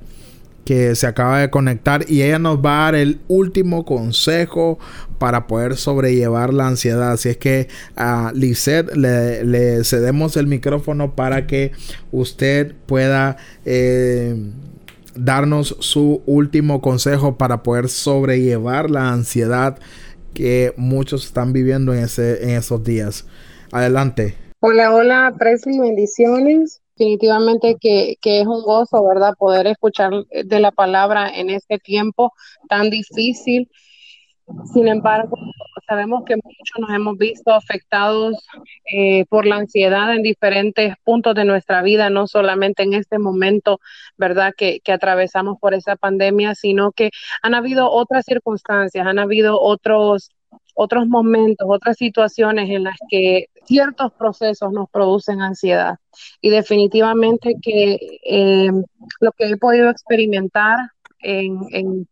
que 0.65 0.95
se 0.95 1.07
acaba 1.07 1.41
de 1.41 1.51
conectar 1.51 2.05
y 2.09 2.23
ella 2.23 2.39
nos 2.39 2.59
va 2.59 2.83
a 2.83 2.85
dar 2.85 2.95
el 2.95 3.21
último 3.29 3.85
consejo 3.85 4.79
para 5.19 5.47
poder 5.47 5.77
sobrellevar 5.77 6.55
la 6.55 6.69
ansiedad. 6.69 7.13
Así 7.13 7.31
es 7.31 7.37
que 7.39 7.69
a 7.97 8.31
Lisette 8.35 8.95
le, 8.95 9.83
cedemos 9.85 10.37
el 10.37 10.47
micrófono 10.47 11.17
para 11.17 11.47
que 11.47 11.73
usted 12.13 12.75
pueda 12.87 13.37
eh, 13.65 14.37
darnos 15.15 15.77
su 15.81 16.23
último 16.27 16.81
consejo 16.81 17.37
para 17.37 17.63
poder 17.63 17.89
sobrellevar 17.89 18.91
la 18.91 19.11
ansiedad 19.11 19.79
que 20.35 20.73
muchos 20.77 21.25
están 21.25 21.53
viviendo 21.53 21.93
en, 21.93 22.05
ese, 22.05 22.45
en 22.45 22.51
esos 22.51 22.83
días. 22.85 23.27
Adelante. 23.73 24.37
Hola, 24.61 24.95
hola, 24.95 25.35
Presley, 25.39 25.79
bendiciones. 25.79 26.81
Definitivamente 26.97 27.77
que, 27.81 28.17
que, 28.21 28.41
es 28.41 28.47
un 28.47 28.63
gozo, 28.63 29.03
¿verdad? 29.07 29.35
Poder 29.39 29.67
escuchar 29.67 30.13
de 30.45 30.61
la 30.61 30.71
palabra 30.71 31.31
en 31.31 31.49
este 31.49 31.79
tiempo 31.79 32.33
tan 32.69 32.91
difícil 32.91 33.71
sin 34.73 34.89
embargo, 34.89 35.37
sabemos 35.87 36.23
que 36.25 36.37
muchos 36.37 36.79
nos 36.79 36.91
hemos 36.91 37.19
visto 37.19 37.53
afectados 37.53 38.37
eh, 38.93 39.25
por 39.27 39.47
la 39.47 39.57
ansiedad 39.57 40.15
en 40.15 40.23
diferentes 40.23 40.95
puntos 41.05 41.35
de 41.35 41.45
nuestra 41.45 41.83
vida, 41.83 42.11
no 42.11 42.27
solamente 42.27 42.83
en 42.83 42.95
este 42.95 43.19
momento, 43.19 43.81
¿verdad?, 44.17 44.53
que, 44.57 44.81
que 44.81 44.93
atravesamos 44.93 45.59
por 45.59 45.75
esa 45.75 45.97
pandemia, 45.97 46.55
sino 46.55 46.93
que 46.93 47.11
han 47.43 47.55
habido 47.55 47.91
otras 47.91 48.25
circunstancias, 48.25 49.07
han 49.07 49.19
habido 49.19 49.61
otros 49.61 50.31
otros 50.75 51.07
momentos, 51.07 51.67
otras 51.69 51.97
situaciones 51.97 52.71
en 52.71 52.85
las 52.85 52.97
que 53.11 53.47
ciertos 53.65 54.13
procesos 54.15 54.73
nos 54.73 54.89
producen 54.89 55.43
ansiedad. 55.43 55.97
Y 56.41 56.51
definitivamente 56.51 57.57
que 57.61 57.99
eh, 58.25 58.71
lo 59.21 59.33
que 59.33 59.45
he 59.45 59.57
podido 59.57 59.91
experimentar 59.91 60.79
en, 61.21 61.59
en 61.73 62.09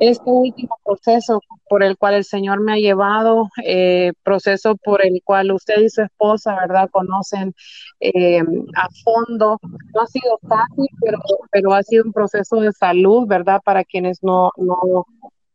este 0.00 0.24
último 0.26 0.78
proceso 0.84 1.40
por 1.68 1.82
el 1.82 1.96
cual 1.96 2.14
el 2.14 2.24
Señor 2.24 2.60
me 2.60 2.72
ha 2.72 2.76
llevado, 2.76 3.48
eh, 3.64 4.12
proceso 4.22 4.76
por 4.76 5.04
el 5.04 5.20
cual 5.24 5.52
usted 5.52 5.80
y 5.80 5.88
su 5.88 6.02
esposa, 6.02 6.56
¿verdad?, 6.56 6.88
conocen 6.90 7.54
eh, 8.00 8.40
a 8.40 8.88
fondo. 9.04 9.58
No 9.94 10.00
ha 10.00 10.06
sido 10.06 10.38
fácil, 10.48 10.86
pero, 11.00 11.18
pero 11.50 11.72
ha 11.72 11.82
sido 11.82 12.04
un 12.04 12.12
proceso 12.12 12.60
de 12.60 12.72
salud, 12.72 13.26
¿verdad?, 13.26 13.60
para 13.64 13.84
quienes 13.84 14.22
no, 14.22 14.50
no 14.56 15.06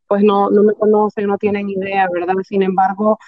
pues 0.08 0.24
no, 0.24 0.50
no 0.50 0.64
me 0.64 0.74
conocen, 0.74 1.28
no 1.28 1.38
tienen 1.38 1.70
idea, 1.70 2.08
¿verdad? 2.12 2.34
Sin 2.44 2.64
embargo, 2.64 3.20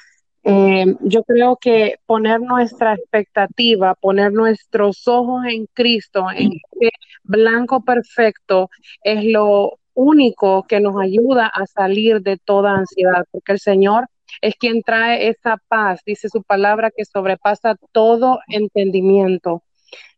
eh, 0.44 0.96
yo 1.02 1.24
creo 1.24 1.58
que 1.58 1.98
poner 2.08 2.42
nuestra 2.42 2.96
expectativa, 2.96 3.94
poner 3.94 4.34
nuestros 4.34 5.08
ojos 5.08 5.46
en 5.48 5.68
Cristo, 5.74 6.26
en 6.36 6.54
este 6.54 6.90
blanco 7.24 7.84
perfecto, 7.84 8.70
es 9.04 9.24
lo 9.26 9.78
único 9.94 10.64
que 10.64 10.80
nos 10.80 10.96
ayuda 11.02 11.48
a 11.48 11.66
salir 11.66 12.22
de 12.22 12.38
toda 12.38 12.72
ansiedad, 12.72 13.26
porque 13.32 13.54
el 13.54 13.60
Señor 13.60 14.08
es 14.42 14.56
quien 14.56 14.82
trae 14.82 15.28
esa 15.28 15.58
paz, 15.68 16.02
dice 16.06 16.30
su 16.30 16.44
palabra 16.44 16.92
que 16.96 17.06
sobrepasa 17.06 17.76
todo 17.92 18.40
entendimiento. 18.48 19.64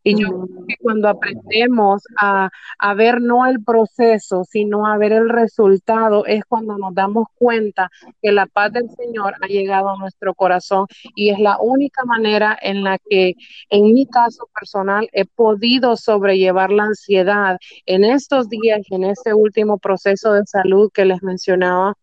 Y 0.02 0.20
yo 0.20 0.28
creo 0.28 0.66
que 0.68 0.76
cuando 0.80 1.08
aprendemos 1.08 2.02
a, 2.20 2.50
ver 2.94 3.20
no 3.22 3.46
el 3.46 3.64
proceso, 3.64 4.44
sino 4.44 4.86
a 4.86 4.98
ver 4.98 5.12
el 5.12 5.28
resultado, 5.30 6.26
es 6.26 6.44
cuando 6.44 6.76
nos 6.76 6.94
damos 6.94 7.28
cuenta 7.34 7.90
que 8.22 8.30
la 8.30 8.46
paz 8.46 8.72
del 8.72 8.90
Señor 8.90 9.34
ha 9.40 9.46
llegado 9.46 9.88
a 9.88 9.96
nuestro 9.96 10.34
corazón 10.34 10.86
y 11.14 11.30
es 11.30 11.38
la 11.38 11.58
única 11.58 12.04
manera 12.04 12.56
en 12.60 12.84
la 12.84 12.98
que, 12.98 13.34
en 13.70 13.94
mi 13.94 14.06
caso 14.06 14.48
personal, 14.54 15.08
he 15.12 15.24
podido 15.24 15.96
sobrellevar 15.96 16.70
la 16.70 16.84
ansiedad 16.84 17.58
en 17.86 18.04
estos 18.04 18.48
días, 18.48 18.82
en 18.90 19.04
este 19.04 19.32
último 19.32 19.78
proceso 19.78 20.32
de 20.32 20.44
salud 20.44 20.90
que 20.92 21.06
les 21.06 21.22
mencionaba 21.22 21.94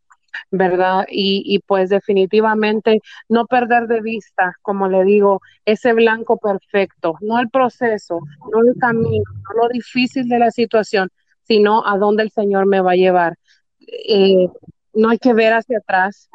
¿verdad? 0.49 1.05
Y, 1.09 1.59
pues 1.67 1.89
definitivamente 1.89 2.99
no 3.29 3.45
perder 3.45 3.87
de 3.87 4.01
vista, 4.01 4.53
como 4.61 4.87
le 4.87 5.03
digo, 5.03 5.41
ese 5.65 5.93
blanco 5.93 6.37
perfecto, 6.37 7.15
no 7.21 7.39
el 7.39 7.49
proceso, 7.49 8.19
no 8.51 8.59
el 8.61 8.77
camino, 8.79 9.23
no 9.33 9.63
lo 9.63 9.69
difícil 9.69 10.27
de 10.27 10.39
la 10.39 10.51
situación, 10.51 11.09
sino 11.43 11.85
a 11.85 11.97
dónde 11.97 12.23
el 12.23 12.31
Señor 12.31 12.65
me 12.65 12.81
va 12.81 12.91
a 12.91 12.95
llevar. 12.95 13.35
Eh, 13.79 14.47
no 14.93 15.09
hay 15.09 15.17
que 15.17 15.33
ver 15.33 15.53
hacia 15.53 15.79
atrás. 15.79 16.29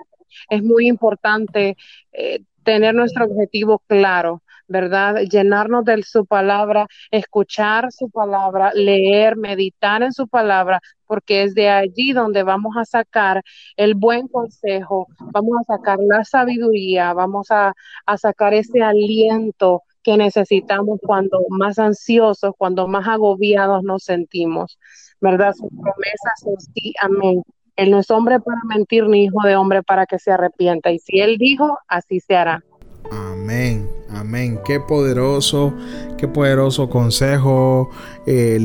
Es 0.51 0.63
muy 0.63 0.89
importante 0.89 1.77
eh, 2.13 2.41
tener 2.63 2.95
nuestro 2.95 3.25
objetivo 3.25 3.83
claro, 3.87 4.43
¿verdad? 4.69 5.17
Llenarnos 5.31 5.85
de 5.85 6.03
su 6.03 6.27
palabra, 6.27 6.87
escuchar 7.11 7.93
su 7.93 8.11
palabra, 8.11 8.73
leer, 8.75 9.37
meditar 9.37 10.03
en 10.03 10.13
su 10.13 10.29
palabra, 10.29 10.81
porque 11.07 11.45
es 11.45 11.55
de 11.55 11.69
allí 11.69 12.13
donde 12.13 12.43
vamos 12.43 12.77
a 12.77 12.85
sacar 12.85 13.43
el 13.77 13.95
buen 13.95 14.29
consejo, 14.29 15.07
vamos 15.33 15.59
a 15.61 15.77
sacar 15.77 15.99
la 16.01 16.25
sabiduría, 16.25 17.13
vamos 17.13 17.49
a, 17.51 17.73
sacar 18.17 18.55
ese 18.55 18.83
aliento 18.83 19.83
que 20.03 20.17
necesitamos 20.17 21.01
cuando 21.03 21.41
más 21.51 21.79
ansiosos, 21.79 22.53
cuando 22.57 22.87
más 22.89 23.07
agobiados 23.09 23.83
nos 23.83 24.05
sentimos, 24.05 24.79
¿verdad? 25.21 25.53
Sus 25.55 25.69
promesas 25.71 26.41
son 26.43 26.61
sí, 26.61 26.95
amén. 27.01 27.43
Él 27.77 27.91
no 27.91 27.99
es 27.99 28.11
hombre 28.11 28.41
para 28.41 28.61
mentir 28.65 29.07
ni 29.07 29.25
hijo 29.25 29.43
de 29.45 29.57
hombre 29.57 29.83
para 29.83 30.07
que 30.07 30.19
se 30.19 30.31
arrepienta. 30.31 30.91
Y 30.91 30.99
si 30.99 31.21
Él 31.21 31.37
dijo, 31.37 31.79
así 31.89 32.21
se 32.21 32.35
hará. 32.35 32.65
Amén, 33.11 33.89
amén. 34.11 34.61
Qué 34.65 34.81
poderoso, 34.81 35.73
qué 36.19 36.29
poderoso 36.29 36.89
consejo, 36.89 37.91
eh, 38.27 38.59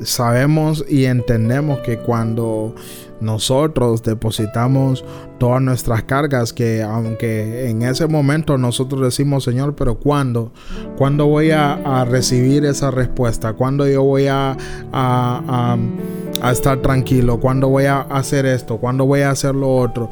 Sabemos 0.00 0.84
y 0.88 1.04
entendemos 1.06 1.80
que 1.80 1.98
cuando 1.98 2.74
nosotros 3.20 4.02
depositamos 4.02 5.04
todas 5.38 5.62
nuestras 5.62 6.02
cargas, 6.02 6.52
que 6.52 6.82
aunque 6.82 7.70
en 7.70 7.82
ese 7.82 8.06
momento 8.06 8.58
nosotros 8.58 9.00
decimos, 9.00 9.44
Señor, 9.44 9.74
pero 9.76 9.98
¿cuándo? 9.98 10.52
¿Cuándo 10.96 11.26
voy 11.26 11.52
a, 11.52 12.04
recibir 12.04 12.64
esa 12.64 12.90
respuesta? 12.90 13.52
¿Cuándo 13.52 13.86
yo 13.86 14.02
voy 14.02 14.26
a, 14.26 14.56
a 16.42 16.50
estar 16.50 16.82
tranquilo, 16.82 17.38
cuándo 17.38 17.68
voy 17.68 17.84
a 17.84 18.00
hacer 18.00 18.46
esto, 18.46 18.78
cuándo 18.78 19.06
voy 19.06 19.20
a 19.20 19.30
hacer 19.30 19.54
lo 19.54 19.76
otro. 19.76 20.10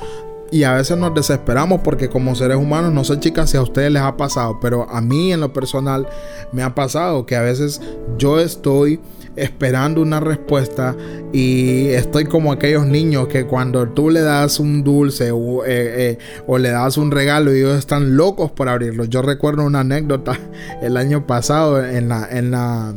Y 0.50 0.64
a 0.64 0.74
veces 0.74 0.98
nos 0.98 1.14
desesperamos 1.14 1.80
porque 1.82 2.08
como 2.08 2.34
seres 2.34 2.56
humanos, 2.56 2.92
no 2.92 3.04
sé 3.04 3.20
chicas 3.20 3.50
si 3.50 3.56
a 3.56 3.62
ustedes 3.62 3.92
les 3.92 4.02
ha 4.02 4.16
pasado, 4.16 4.58
pero 4.60 4.88
a 4.90 5.00
mí 5.00 5.32
en 5.32 5.40
lo 5.40 5.52
personal 5.52 6.08
me 6.52 6.62
ha 6.62 6.74
pasado 6.74 7.24
que 7.24 7.36
a 7.36 7.42
veces 7.42 7.80
yo 8.18 8.40
estoy 8.40 9.00
esperando 9.36 10.02
una 10.02 10.18
respuesta 10.18 10.96
y 11.32 11.86
estoy 11.88 12.24
como 12.24 12.52
aquellos 12.52 12.84
niños 12.86 13.28
que 13.28 13.46
cuando 13.46 13.88
tú 13.88 14.10
le 14.10 14.20
das 14.22 14.58
un 14.58 14.82
dulce 14.82 15.30
o, 15.30 15.64
eh, 15.64 16.18
eh, 16.18 16.58
le 16.58 16.70
das 16.70 16.96
un 16.96 17.12
regalo 17.12 17.54
y 17.54 17.60
ellos 17.60 17.78
están 17.78 18.16
locos 18.16 18.50
por 18.50 18.68
abrirlo. 18.68 19.04
Yo 19.04 19.22
recuerdo 19.22 19.64
una 19.64 19.80
anécdota 19.80 20.36
el 20.82 20.96
año 20.96 21.26
pasado 21.26 21.84
en 21.84 22.08
la... 22.08 22.28
En 22.30 22.50
la 22.50 22.94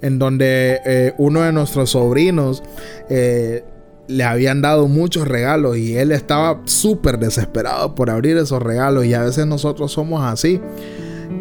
en 0.00 0.18
donde 0.18 0.80
eh, 0.84 1.14
uno 1.16 1.42
de 1.42 1.52
nuestros 1.52 1.90
sobrinos 1.90 2.64
le 4.08 4.24
habían 4.24 4.62
dado 4.62 4.88
muchos 4.88 5.28
regalos 5.28 5.76
y 5.76 5.96
él 5.96 6.12
estaba 6.12 6.60
súper 6.64 7.18
desesperado 7.18 7.94
por 7.94 8.10
abrir 8.10 8.36
esos 8.36 8.62
regalos 8.62 9.04
y 9.04 9.14
a 9.14 9.22
veces 9.22 9.46
nosotros 9.46 9.92
somos 9.92 10.22
así 10.22 10.60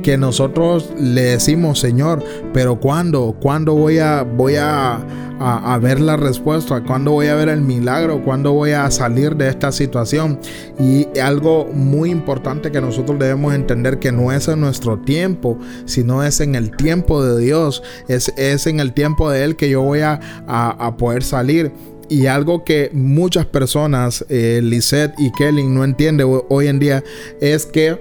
que 0.01 0.17
nosotros 0.17 0.89
le 0.97 1.21
decimos, 1.21 1.79
Señor, 1.79 2.23
pero 2.53 2.79
¿cuándo? 2.79 3.35
¿Cuándo 3.39 3.75
voy 3.75 3.99
a, 3.99 4.23
voy 4.23 4.55
a, 4.55 4.95
a, 5.39 5.77
ver 5.79 5.99
la 5.99 6.17
respuesta? 6.17 6.81
¿Cuándo 6.83 7.11
voy 7.11 7.27
a 7.27 7.35
ver 7.35 7.49
el 7.49 7.61
milagro? 7.61 8.23
¿Cuándo 8.23 8.53
voy 8.53 8.71
a 8.71 8.89
salir 8.89 9.35
de 9.35 9.49
esta 9.49 9.71
situación? 9.71 10.39
Y 10.79 11.07
algo 11.19 11.65
muy 11.65 12.09
importante 12.09 12.71
que 12.71 12.81
nosotros 12.81 13.19
debemos 13.19 13.53
entender 13.53 13.99
que 13.99 14.11
no 14.11 14.31
es 14.31 14.47
en 14.47 14.61
nuestro 14.61 14.97
tiempo, 14.99 15.59
sino 15.85 16.23
es 16.23 16.41
en 16.41 16.55
el 16.55 16.75
tiempo 16.75 17.23
de 17.23 17.39
Dios. 17.39 17.83
Es, 18.07 18.33
es 18.37 18.65
en 18.67 18.79
el 18.79 18.93
tiempo 18.93 19.29
de 19.29 19.43
Él 19.43 19.55
que 19.55 19.69
yo 19.69 19.81
voy 19.81 19.99
a, 19.99 20.19
a 20.47 20.97
poder 20.97 21.23
salir. 21.23 21.71
Y 22.11 22.27
algo 22.27 22.65
que 22.65 22.89
muchas 22.91 23.45
personas, 23.45 24.25
eh, 24.27 24.59
Lisette 24.61 25.13
y 25.17 25.31
Kelly, 25.31 25.63
no 25.65 25.85
entienden 25.85 26.27
hoy 26.49 26.67
en 26.67 26.77
día 26.77 27.05
es 27.39 27.65
que 27.65 27.99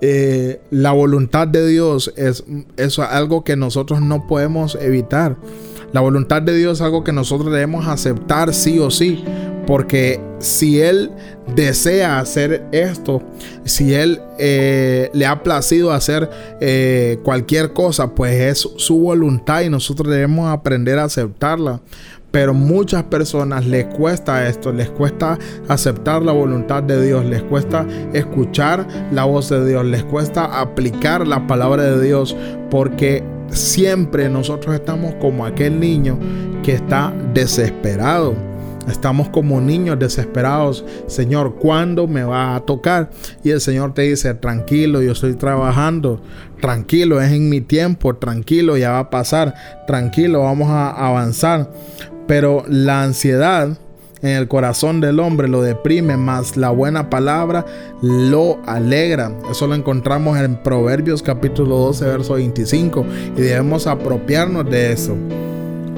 eh, 0.00 0.60
la 0.70 0.92
voluntad 0.92 1.48
de 1.48 1.66
Dios 1.66 2.14
es, 2.16 2.44
algo 3.00 3.42
que 3.42 3.56
nosotros 3.56 4.00
no 4.00 4.28
podemos 4.28 4.78
evitar. 4.80 5.36
La 5.92 6.00
voluntad 6.00 6.40
de 6.40 6.56
Dios 6.56 6.78
es 6.78 6.82
algo 6.82 7.02
que 7.02 7.12
nosotros 7.12 7.52
debemos 7.52 7.88
aceptar 7.88 8.54
sí 8.54 8.78
o 8.78 8.92
sí. 8.92 9.24
Porque 9.66 10.20
si 10.38 10.80
Él 10.80 11.10
desea 11.54 12.18
hacer 12.18 12.64
esto, 12.72 13.22
si 13.64 13.94
Él 13.94 14.20
eh, 14.38 15.10
le 15.14 15.26
ha 15.26 15.42
placido 15.42 15.92
hacer 15.92 16.28
eh, 16.60 17.18
cualquier 17.22 17.72
cosa, 17.72 18.14
pues 18.14 18.34
es 18.34 18.68
su 18.76 18.98
voluntad 18.98 19.62
y 19.62 19.70
nosotros 19.70 20.12
debemos 20.12 20.48
aprender 20.48 20.98
a 20.98 21.04
aceptarla. 21.04 21.80
Pero 22.32 22.54
muchas 22.54 23.04
personas 23.04 23.66
les 23.66 23.84
cuesta 23.84 24.48
esto, 24.48 24.72
les 24.72 24.90
cuesta 24.90 25.38
aceptar 25.68 26.22
la 26.22 26.32
voluntad 26.32 26.82
de 26.82 27.00
Dios, 27.06 27.24
les 27.24 27.42
cuesta 27.42 27.86
escuchar 28.12 28.88
la 29.12 29.24
voz 29.24 29.50
de 29.50 29.64
Dios, 29.64 29.84
les 29.84 30.02
cuesta 30.02 30.60
aplicar 30.60 31.28
la 31.28 31.46
palabra 31.46 31.84
de 31.84 32.02
Dios 32.02 32.34
porque 32.70 33.22
siempre 33.50 34.28
nosotros 34.28 34.74
estamos 34.74 35.14
como 35.16 35.44
aquel 35.44 35.78
niño 35.78 36.18
que 36.64 36.72
está 36.72 37.12
desesperado. 37.34 38.34
Estamos 38.88 39.28
como 39.28 39.60
niños 39.60 39.98
desesperados. 39.98 40.84
Señor, 41.06 41.54
¿cuándo 41.56 42.08
me 42.08 42.24
va 42.24 42.56
a 42.56 42.60
tocar? 42.60 43.10
Y 43.44 43.50
el 43.50 43.60
Señor 43.60 43.94
te 43.94 44.02
dice, 44.02 44.34
tranquilo, 44.34 45.02
yo 45.02 45.12
estoy 45.12 45.34
trabajando. 45.34 46.20
Tranquilo, 46.60 47.20
es 47.20 47.30
en 47.30 47.48
mi 47.48 47.60
tiempo. 47.60 48.16
Tranquilo, 48.16 48.76
ya 48.76 48.90
va 48.90 48.98
a 48.98 49.10
pasar. 49.10 49.54
Tranquilo, 49.86 50.42
vamos 50.42 50.68
a 50.68 50.90
avanzar. 50.90 51.70
Pero 52.32 52.64
la 52.66 53.02
ansiedad 53.02 53.76
en 54.22 54.30
el 54.30 54.48
corazón 54.48 55.02
del 55.02 55.20
hombre 55.20 55.48
lo 55.48 55.60
deprime, 55.60 56.16
más 56.16 56.56
la 56.56 56.70
buena 56.70 57.10
palabra 57.10 57.66
lo 58.00 58.58
alegra. 58.64 59.30
Eso 59.50 59.66
lo 59.66 59.74
encontramos 59.74 60.38
en 60.38 60.56
Proverbios 60.56 61.22
capítulo 61.22 61.76
12, 61.76 62.06
verso 62.06 62.32
25. 62.36 63.04
Y 63.36 63.42
debemos 63.42 63.86
apropiarnos 63.86 64.64
de 64.70 64.92
eso. 64.92 65.14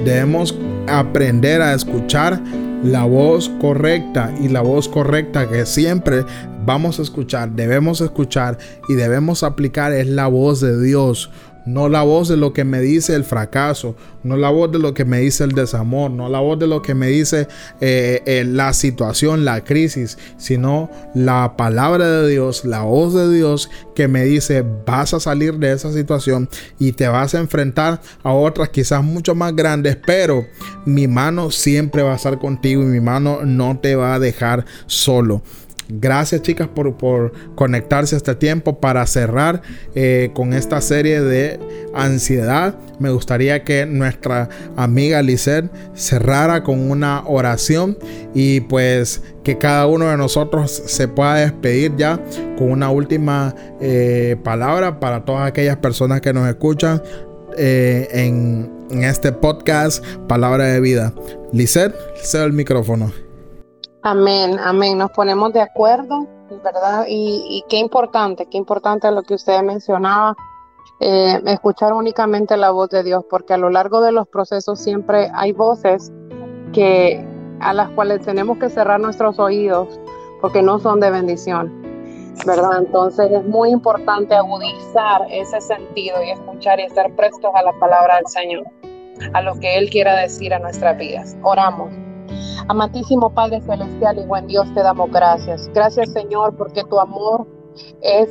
Debemos 0.05 0.59
aprender 0.89 1.63
a 1.63 1.73
escuchar 1.73 2.43
la 2.83 3.05
voz 3.05 3.49
correcta 3.61 4.35
y 4.43 4.49
la 4.49 4.63
voz 4.63 4.89
correcta 4.89 5.49
que 5.49 5.65
siempre 5.65 6.25
vamos 6.67 6.99
a 6.99 7.03
escuchar, 7.03 7.53
debemos 7.53 8.01
escuchar 8.01 8.59
y 8.89 8.95
debemos 8.95 9.45
aplicar 9.45 9.93
es 9.93 10.09
la 10.09 10.27
voz 10.27 10.61
de 10.61 10.83
Dios 10.83 11.31
no 11.67 11.89
la 11.89 12.03
voz 12.03 12.29
de 12.29 12.37
lo 12.37 12.53
que 12.53 12.65
me 12.65 12.81
dice 12.81 13.15
el 13.15 13.25
fracaso, 13.25 13.97
no 14.23 14.37
la 14.37 14.51
voz 14.51 14.71
de 14.73 14.79
lo 14.79 14.95
que 14.95 15.05
me 15.05 15.21
dice 15.21 15.45
el 15.45 15.53
desamor, 15.53 16.11
no 16.11 16.29
la 16.29 16.41
voz 16.41 16.59
de 16.59 16.67
lo 16.67 16.83
que 16.83 16.95
me 16.95 17.09
dice 17.09 17.49
eh, 17.81 18.23
eh, 18.27 18.45
la 18.47 18.73
situación, 18.73 19.45
la 19.45 19.65
crisis, 19.65 20.19
sino 20.37 20.91
la 21.15 21.57
palabra 21.57 22.09
de 22.09 22.31
Dios, 22.31 22.65
la 22.65 22.83
voz 22.83 23.15
de 23.15 23.33
Dios 23.33 23.71
que 23.95 24.09
me 24.09 24.25
dice 24.25 24.65
vas 24.87 25.15
a 25.15 25.21
salir 25.21 25.55
de 25.55 25.73
esa 25.73 25.93
situación 25.93 26.49
y 26.79 26.93
te 26.93 27.09
vas 27.09 27.35
a 27.35 27.39
enfrentar 27.39 28.01
a 28.23 28.33
otras 28.33 28.69
quizás 28.69 29.03
mucho 29.03 29.35
más 29.35 29.55
grandes, 29.55 29.97
pero 30.07 30.47
mi 30.85 31.07
mano 31.07 31.51
siempre 31.51 32.03
va 32.03 32.13
a 32.13 32.17
estar 32.17 32.39
contigo 32.39 32.83
y 32.83 32.87
mi 32.87 33.01
mano 33.01 33.41
no 33.45 33.79
te 33.79 33.97
va 33.97 34.15
a 34.15 34.19
dejar 34.19 34.65
solo. 34.87 35.43
Gracias 35.89 36.43
chicas 36.43 36.69
por, 36.69 37.33
conectarse 37.55 38.15
a 38.15 38.19
este 38.19 38.35
tiempo 38.35 38.81
para 38.81 39.07
cerrar 39.07 39.63
eh, 39.95 40.31
con 40.35 40.53
esta 40.53 40.81
serie 40.81 41.21
de 41.21 41.61
ansiedad. 41.95 42.77
Me 42.99 43.11
gustaría 43.11 43.65
que 43.65 43.87
nuestra 43.87 44.49
amiga 44.77 45.21
Lisette 45.23 45.71
cerrara 45.95 46.63
con 46.63 46.91
una 46.91 47.23
oración 47.27 47.99
y 48.35 48.61
pues 48.61 49.23
que 49.43 49.59
cada 49.59 49.87
uno 49.87 50.09
de 50.09 50.17
nosotros 50.17 50.83
se 50.87 51.09
pueda 51.09 51.37
despedir 51.37 51.95
ya 51.97 52.21
con 52.57 52.71
una 52.71 52.91
última 52.91 53.55
eh, 53.81 54.37
palabra 54.43 55.01
para 55.01 55.25
todas 55.25 55.47
aquellas 55.47 55.77
personas 55.77 56.21
que 56.21 56.33
nos 56.33 56.49
escuchan 56.49 57.03
eh, 57.57 58.09
en, 58.11 58.73
este 58.91 59.33
podcast 59.33 60.05
Palabra 60.29 60.67
de 60.67 60.81
Vida. 60.81 61.13
Lisette, 61.53 61.95
cedo 62.23 62.45
el 62.45 62.53
micrófono. 62.53 63.24
Amén, 64.07 64.59
amén. 64.63 64.99
Nos 64.99 65.11
ponemos 65.13 65.55
de 65.55 65.63
acuerdo, 65.63 66.27
¿verdad? 66.63 67.07
Y, 67.09 67.65
qué 67.71 67.79
importante, 67.79 68.45
qué 68.45 68.59
importante 68.59 69.11
lo 69.11 69.23
que 69.23 69.33
usted 69.33 69.63
mencionaba, 69.63 70.37
eh, 71.01 71.41
escuchar 71.47 71.95
únicamente 71.95 72.59
la 72.59 72.71
voz 72.71 72.91
de 72.91 73.03
Dios, 73.03 73.25
porque 73.31 73.55
a 73.55 73.57
lo 73.57 73.71
largo 73.71 74.03
de 74.03 74.13
los 74.13 74.29
procesos 74.29 74.79
siempre 74.79 75.31
hay 75.33 75.53
voces 75.53 76.13
que 76.75 77.27
a 77.61 77.73
las 77.73 77.89
cuales 77.93 78.21
tenemos 78.21 78.59
que 78.59 78.69
cerrar 78.69 79.01
nuestros 79.01 79.39
oídos 79.39 79.99
porque 80.43 80.61
no 80.61 80.79
son 80.81 81.01
de 81.01 81.11
bendición, 81.11 81.73
¿verdad? 82.47 82.81
Entonces 82.81 83.31
es 83.33 83.45
muy 83.47 83.71
importante 83.71 84.35
agudizar 84.35 85.23
ese 85.31 85.63
sentido 85.63 86.23
y 86.23 86.29
escuchar 86.29 86.79
y 86.79 86.83
estar 86.83 87.11
prestos 87.17 87.53
a 87.55 87.63
la 87.63 87.73
palabra 87.79 88.17
del 88.17 88.27
Señor, 88.27 88.67
a 89.33 89.41
lo 89.41 89.59
que 89.61 89.79
Él 89.79 89.89
quiera 89.89 90.15
decir 90.15 90.53
a 90.53 90.59
nuestras 90.59 90.99
vidas. 90.99 91.35
Oramos. 91.43 92.04
Amantísimo 92.69 93.31
Padre 93.31 93.61
Celestial 93.61 94.19
y 94.19 94.27
buen 94.27 94.47
Dios, 94.47 94.73
te 94.75 94.83
damos 94.83 95.11
gracias. 95.11 95.69
Gracias 95.75 96.13
Señor 96.13 96.57
porque 96.57 96.85
tu 96.85 96.99
amor 96.99 97.47
es 98.03 98.29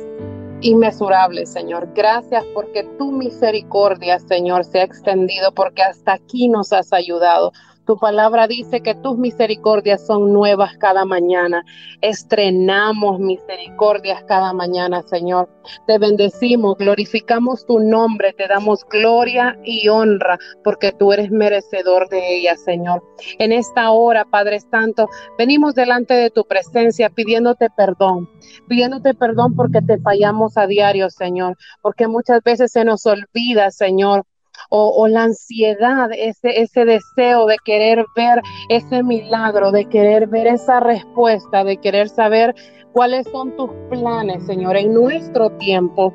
inmesurable, 0.60 1.46
Señor. 1.46 1.88
Gracias 1.94 2.44
porque 2.54 2.84
tu 2.98 3.12
misericordia, 3.12 4.18
Señor, 4.18 4.64
se 4.64 4.80
ha 4.80 4.84
extendido 4.84 5.52
porque 5.52 5.82
hasta 5.82 6.14
aquí 6.14 6.48
nos 6.48 6.72
has 6.72 6.92
ayudado. 6.92 7.52
Tu 7.86 7.98
palabra 7.98 8.46
dice 8.46 8.80
que 8.80 8.94
tus 8.94 9.18
misericordias 9.18 10.06
son 10.06 10.32
nuevas 10.32 10.76
cada 10.78 11.04
mañana. 11.04 11.64
Estrenamos 12.00 13.20
misericordias 13.20 14.24
cada 14.24 14.54
mañana, 14.54 15.02
Señor. 15.02 15.50
Te 15.86 15.98
bendecimos, 15.98 16.78
glorificamos 16.78 17.66
tu 17.66 17.80
nombre, 17.80 18.32
te 18.32 18.48
damos 18.48 18.84
gloria 18.88 19.58
y 19.64 19.88
honra 19.88 20.38
porque 20.62 20.92
tú 20.92 21.12
eres 21.12 21.30
merecedor 21.30 22.08
de 22.08 22.36
ella, 22.36 22.56
Señor. 22.56 23.02
En 23.38 23.52
esta 23.52 23.90
hora, 23.90 24.24
Padre 24.24 24.60
Santo, 24.60 25.08
venimos 25.36 25.74
delante 25.74 26.14
de 26.14 26.30
tu 26.30 26.44
presencia 26.44 27.10
pidiéndote 27.10 27.68
perdón, 27.76 28.30
pidiéndote 28.66 29.12
perdón 29.14 29.54
porque 29.54 29.82
te 29.82 29.98
fallamos 29.98 30.56
a 30.56 30.66
diario, 30.66 31.10
Señor, 31.10 31.56
porque 31.82 32.08
muchas 32.08 32.42
veces 32.42 32.72
se 32.72 32.84
nos 32.84 33.04
olvida, 33.04 33.70
Señor, 33.70 34.24
o, 34.70 35.06
la 35.08 35.24
ansiedad, 35.24 36.10
ese, 36.12 36.60
ese 36.60 36.84
deseo 36.84 37.46
de 37.46 37.56
querer 37.64 38.04
ver 38.16 38.40
ese 38.68 39.02
milagro, 39.02 39.70
de 39.70 39.86
querer 39.86 40.26
ver 40.28 40.46
esa 40.46 40.80
respuesta, 40.80 41.64
de 41.64 41.76
querer 41.76 42.08
saber 42.08 42.54
cuáles 42.92 43.26
son 43.28 43.56
tus 43.56 43.70
planes, 43.90 44.46
Señor, 44.46 44.76
en 44.76 44.94
nuestro 44.94 45.50
tiempo 45.58 46.14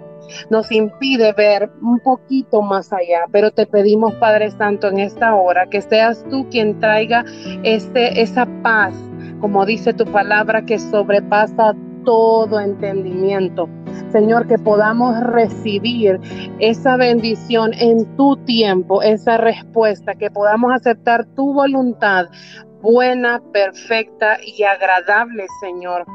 nos 0.50 0.72
impide 0.72 1.34
ver 1.34 1.70
un 1.82 2.00
poquito 2.00 2.62
más 2.62 2.92
allá, 2.94 3.26
pero 3.32 3.52
te 3.52 3.66
pedimos, 3.66 4.14
Padre 4.16 4.52
Santo, 4.52 4.88
en 4.88 5.00
esta 5.00 5.36
hora, 5.36 5.68
que 5.68 5.82
seas 5.82 6.24
tú 6.30 6.48
quien 6.50 6.80
traiga 6.80 7.26
este, 7.64 8.22
esa 8.22 8.48
paz, 8.64 8.94
como 9.42 9.66
dice 9.66 9.94
tu 9.94 10.06
palabra, 10.06 10.66
que 10.66 10.80
sobrepasa 10.80 11.76
todo 12.10 12.60
entendimiento 12.60 13.70
Señor, 14.12 14.48
que 14.48 14.58
podamos 14.58 15.20
recibir 15.20 16.20
esa 16.58 16.98
bendición 16.98 17.74
en 17.76 18.16
tu 18.16 18.38
tiempo, 18.38 19.04
esa 19.04 19.38
respuesta, 19.38 20.16
que 20.16 20.32
podamos 20.32 20.74
aceptar 20.74 21.26
tu 21.36 21.54
voluntad 21.54 22.26
buena, 22.82 23.40
perfecta 23.54 24.40
y 24.44 24.64
agradable, 24.64 25.46
Señor. 25.62 26.06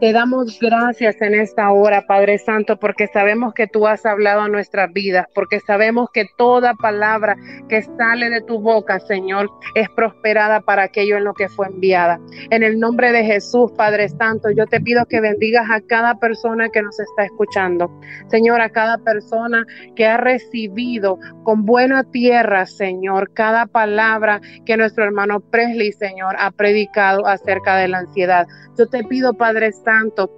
Te 0.00 0.12
damos 0.12 0.58
gracias 0.60 1.20
en 1.22 1.34
esta 1.34 1.70
hora, 1.70 2.06
Padre 2.06 2.38
Santo, 2.38 2.76
porque 2.78 3.06
sabemos 3.06 3.54
que 3.54 3.66
tú 3.66 3.86
has 3.86 4.04
hablado 4.04 4.42
a 4.42 4.48
nuestras 4.48 4.92
vidas, 4.92 5.26
porque 5.34 5.60
sabemos 5.60 6.10
que 6.12 6.26
toda 6.36 6.74
palabra 6.74 7.36
que 7.68 7.82
sale 7.82 8.28
de 8.28 8.42
tu 8.42 8.60
boca, 8.60 8.98
Señor, 9.00 9.48
es 9.74 9.88
prosperada 9.90 10.60
para 10.60 10.84
aquello 10.84 11.16
en 11.16 11.24
lo 11.24 11.34
que 11.34 11.48
fue 11.48 11.68
enviada. 11.68 12.20
En 12.50 12.62
el 12.62 12.80
nombre 12.80 13.12
de 13.12 13.24
Jesús, 13.24 13.70
Padre 13.76 14.08
Santo, 14.08 14.50
yo 14.50 14.66
te 14.66 14.80
pido 14.80 15.06
que 15.06 15.20
bendigas 15.20 15.70
a 15.70 15.80
cada 15.80 16.16
persona 16.16 16.68
que 16.68 16.82
nos 16.82 16.98
está 16.98 17.24
escuchando. 17.24 17.90
Señor, 18.28 18.60
a 18.60 18.70
cada 18.70 18.98
persona 18.98 19.64
que 19.94 20.06
ha 20.06 20.16
recibido 20.16 21.18
con 21.44 21.64
buena 21.64 22.04
tierra, 22.04 22.66
Señor, 22.66 23.32
cada 23.32 23.66
palabra 23.66 24.40
que 24.66 24.76
nuestro 24.76 25.04
hermano 25.04 25.40
Presley, 25.40 25.92
Señor, 25.92 26.34
ha 26.38 26.50
predicado 26.50 27.26
acerca 27.26 27.76
de 27.76 27.88
la 27.88 27.98
ansiedad. 27.98 28.46
Yo 28.76 28.88
te 28.88 29.04
pido, 29.04 29.34
Padre 29.34 29.61
Santo, 29.70 30.30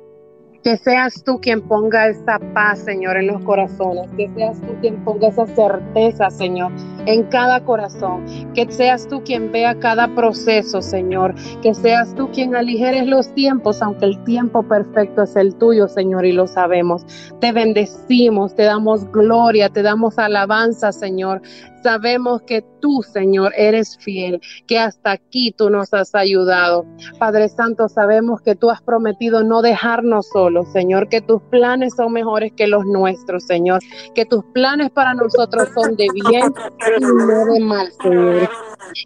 que 0.64 0.78
seas 0.78 1.22
tú 1.22 1.40
quien 1.42 1.60
ponga 1.60 2.08
esa 2.08 2.38
paz, 2.54 2.78
Señor, 2.78 3.18
en 3.18 3.26
los 3.26 3.44
corazones. 3.44 4.08
Que 4.16 4.30
seas 4.34 4.58
tú 4.62 4.74
quien 4.80 5.04
ponga 5.04 5.28
esa 5.28 5.46
certeza, 5.46 6.30
Señor, 6.30 6.72
en 7.04 7.24
cada 7.24 7.62
corazón. 7.62 8.24
Que 8.54 8.66
seas 8.72 9.06
tú 9.06 9.22
quien 9.22 9.52
vea 9.52 9.78
cada 9.78 10.14
proceso, 10.14 10.80
Señor. 10.80 11.34
Que 11.60 11.74
seas 11.74 12.14
tú 12.14 12.30
quien 12.30 12.56
aligeres 12.56 13.06
los 13.06 13.32
tiempos, 13.34 13.82
aunque 13.82 14.06
el 14.06 14.24
tiempo 14.24 14.62
perfecto 14.62 15.24
es 15.24 15.36
el 15.36 15.54
tuyo, 15.56 15.86
Señor, 15.86 16.24
y 16.24 16.32
lo 16.32 16.46
sabemos. 16.46 17.04
Te 17.40 17.52
bendecimos, 17.52 18.54
te 18.54 18.62
damos 18.62 19.04
gloria, 19.12 19.68
te 19.68 19.82
damos 19.82 20.18
alabanza, 20.18 20.92
Señor. 20.92 21.42
Sabemos 21.84 22.40
que 22.46 22.64
tú, 22.80 23.02
Señor, 23.02 23.52
eres 23.58 23.98
fiel, 23.98 24.40
que 24.66 24.78
hasta 24.78 25.10
aquí 25.10 25.52
tú 25.52 25.68
nos 25.68 25.92
has 25.92 26.14
ayudado. 26.14 26.86
Padre 27.18 27.50
Santo, 27.50 27.90
sabemos 27.90 28.40
que 28.40 28.54
tú 28.54 28.70
has 28.70 28.80
prometido 28.80 29.44
no 29.44 29.60
dejarnos 29.60 30.26
solos, 30.32 30.66
Señor, 30.72 31.10
que 31.10 31.20
tus 31.20 31.42
planes 31.50 31.92
son 31.94 32.14
mejores 32.14 32.52
que 32.56 32.68
los 32.68 32.86
nuestros, 32.86 33.44
Señor, 33.44 33.80
que 34.14 34.24
tus 34.24 34.42
planes 34.54 34.92
para 34.92 35.12
nosotros 35.12 35.68
son 35.74 35.94
de 35.96 36.08
bien 36.14 36.54
y 36.98 37.00
no 37.02 37.44
de 37.52 37.60
mal, 37.60 37.92
Señor 38.02 38.48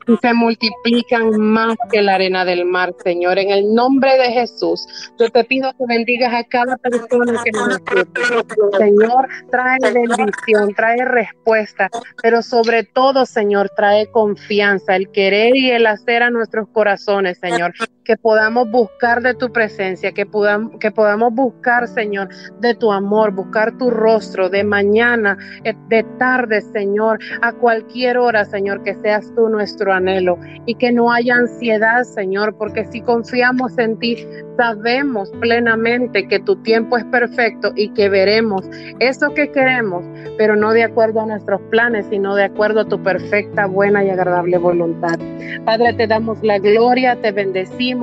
y 0.07 0.17
se 0.17 0.35
multiplican 0.35 1.41
más 1.41 1.77
que 1.91 2.03
la 2.03 2.15
arena 2.15 2.45
del 2.45 2.65
mar, 2.65 2.95
Señor. 3.03 3.39
En 3.39 3.51
el 3.51 3.75
nombre 3.75 4.17
de 4.19 4.33
Jesús, 4.33 4.87
yo 5.19 5.31
te 5.31 5.45
pido 5.45 5.73
que 5.73 5.85
bendigas 5.87 6.33
a 6.35 6.45
cada 6.45 6.77
persona 6.77 7.41
que 7.45 7.51
nos 7.53 7.69
escucha. 7.71 8.79
Señor, 8.79 9.29
trae 9.51 9.79
bendición, 9.81 10.75
trae 10.75 11.05
respuesta, 11.05 11.89
pero 12.23 12.43
sobre 12.43 12.68
todo, 12.85 13.27
Señor, 13.27 13.71
trae 13.75 14.11
confianza, 14.11 14.97
el 14.97 15.11
querer 15.11 15.57
y 15.57 15.71
el 15.71 15.87
hacer 15.87 16.23
a 16.23 16.31
nuestros 16.31 16.69
corazones, 16.69 17.39
Señor 17.39 17.75
que 18.09 18.17
podamos 18.17 18.71
buscar 18.71 19.21
de 19.21 19.35
tu 19.35 19.53
presencia, 19.53 20.13
que 20.13 20.25
podamos, 20.25 20.79
que 20.81 20.91
podamos 20.91 21.31
buscar, 21.35 21.87
Señor, 21.87 22.31
de 22.59 22.75
tu 22.75 22.91
amor, 22.91 23.33
buscar 23.33 23.77
tu 23.77 23.91
rostro 23.91 24.49
de 24.49 24.65
mañana, 24.65 25.37
eh, 25.63 25.75
de 25.89 26.05
tarde, 26.19 26.63
Señor, 26.63 27.19
a 27.43 27.53
cualquier 27.53 28.17
hora, 28.17 28.47
Señor, 28.47 28.83
que 28.83 28.95
seas 28.95 29.31
tú 29.37 29.51
nuestro 29.51 29.93
anhelo 29.93 30.39
y 30.65 30.75
que 30.77 30.91
no 30.91 31.13
haya 31.13 31.35
ansiedad, 31.35 32.05
Señor, 32.05 32.57
porque 32.57 32.87
si 32.87 33.03
confiamos 33.03 33.77
en 33.77 33.99
ti, 33.99 34.27
sabemos 34.57 35.31
plenamente 35.41 36.27
que 36.27 36.41
tu 36.41 36.57
tiempo 36.63 36.97
es 36.97 37.05
perfecto 37.05 37.73
y 37.77 37.91
que 37.91 38.09
veremos 38.09 38.65
eso 39.01 39.35
que 39.35 39.53
queremos, 39.53 40.03
pero 40.39 40.57
no 40.57 40.73
de 40.73 40.85
acuerdo 40.85 41.21
a 41.21 41.27
nuestros 41.27 41.61
planes, 41.71 42.07
sino 42.09 42.35
de 42.35 42.45
acuerdo 42.45 42.81
a 42.81 42.89
tu 42.89 43.03
perfecta, 43.03 43.67
buena 43.67 44.03
y 44.03 44.09
agradable 44.09 44.57
voluntad. 44.57 45.19
Padre, 45.67 45.93
te 45.93 46.07
damos 46.07 46.43
la 46.43 46.59
gloria, 46.59 47.21
te 47.21 47.33
bendecimos 47.33 47.98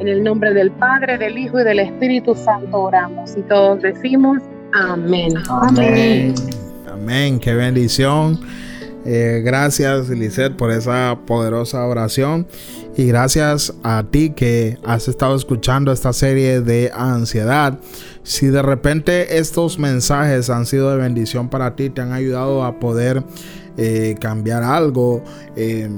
en 0.00 0.08
el 0.08 0.22
nombre 0.22 0.52
del 0.52 0.70
Padre, 0.72 1.18
del 1.18 1.38
Hijo 1.38 1.60
y 1.60 1.64
del 1.64 1.80
Espíritu 1.80 2.34
Santo 2.34 2.82
oramos. 2.82 3.36
Y 3.36 3.42
todos 3.42 3.82
decimos 3.82 4.38
amén. 4.72 5.34
Amén. 5.48 6.34
Amén. 6.92 7.38
Qué 7.38 7.54
bendición. 7.54 8.40
Eh, 9.04 9.40
gracias, 9.44 10.08
Lisette, 10.08 10.56
por 10.56 10.72
esa 10.72 11.16
poderosa 11.26 11.86
oración. 11.86 12.46
Y 12.96 13.06
gracias 13.06 13.74
a 13.84 14.04
ti 14.10 14.30
que 14.30 14.78
has 14.84 15.06
estado 15.06 15.36
escuchando 15.36 15.92
esta 15.92 16.12
serie 16.12 16.60
de 16.60 16.90
ansiedad. 16.94 17.78
Si 18.22 18.46
de 18.46 18.62
repente 18.62 19.38
estos 19.38 19.78
mensajes 19.78 20.50
han 20.50 20.66
sido 20.66 20.90
de 20.90 20.96
bendición 20.96 21.48
para 21.48 21.76
ti, 21.76 21.90
te 21.90 22.00
han 22.00 22.12
ayudado 22.12 22.64
a 22.64 22.80
poder 22.80 23.22
eh, 23.76 24.16
cambiar 24.18 24.62
algo, 24.62 25.22
eh, 25.54 25.88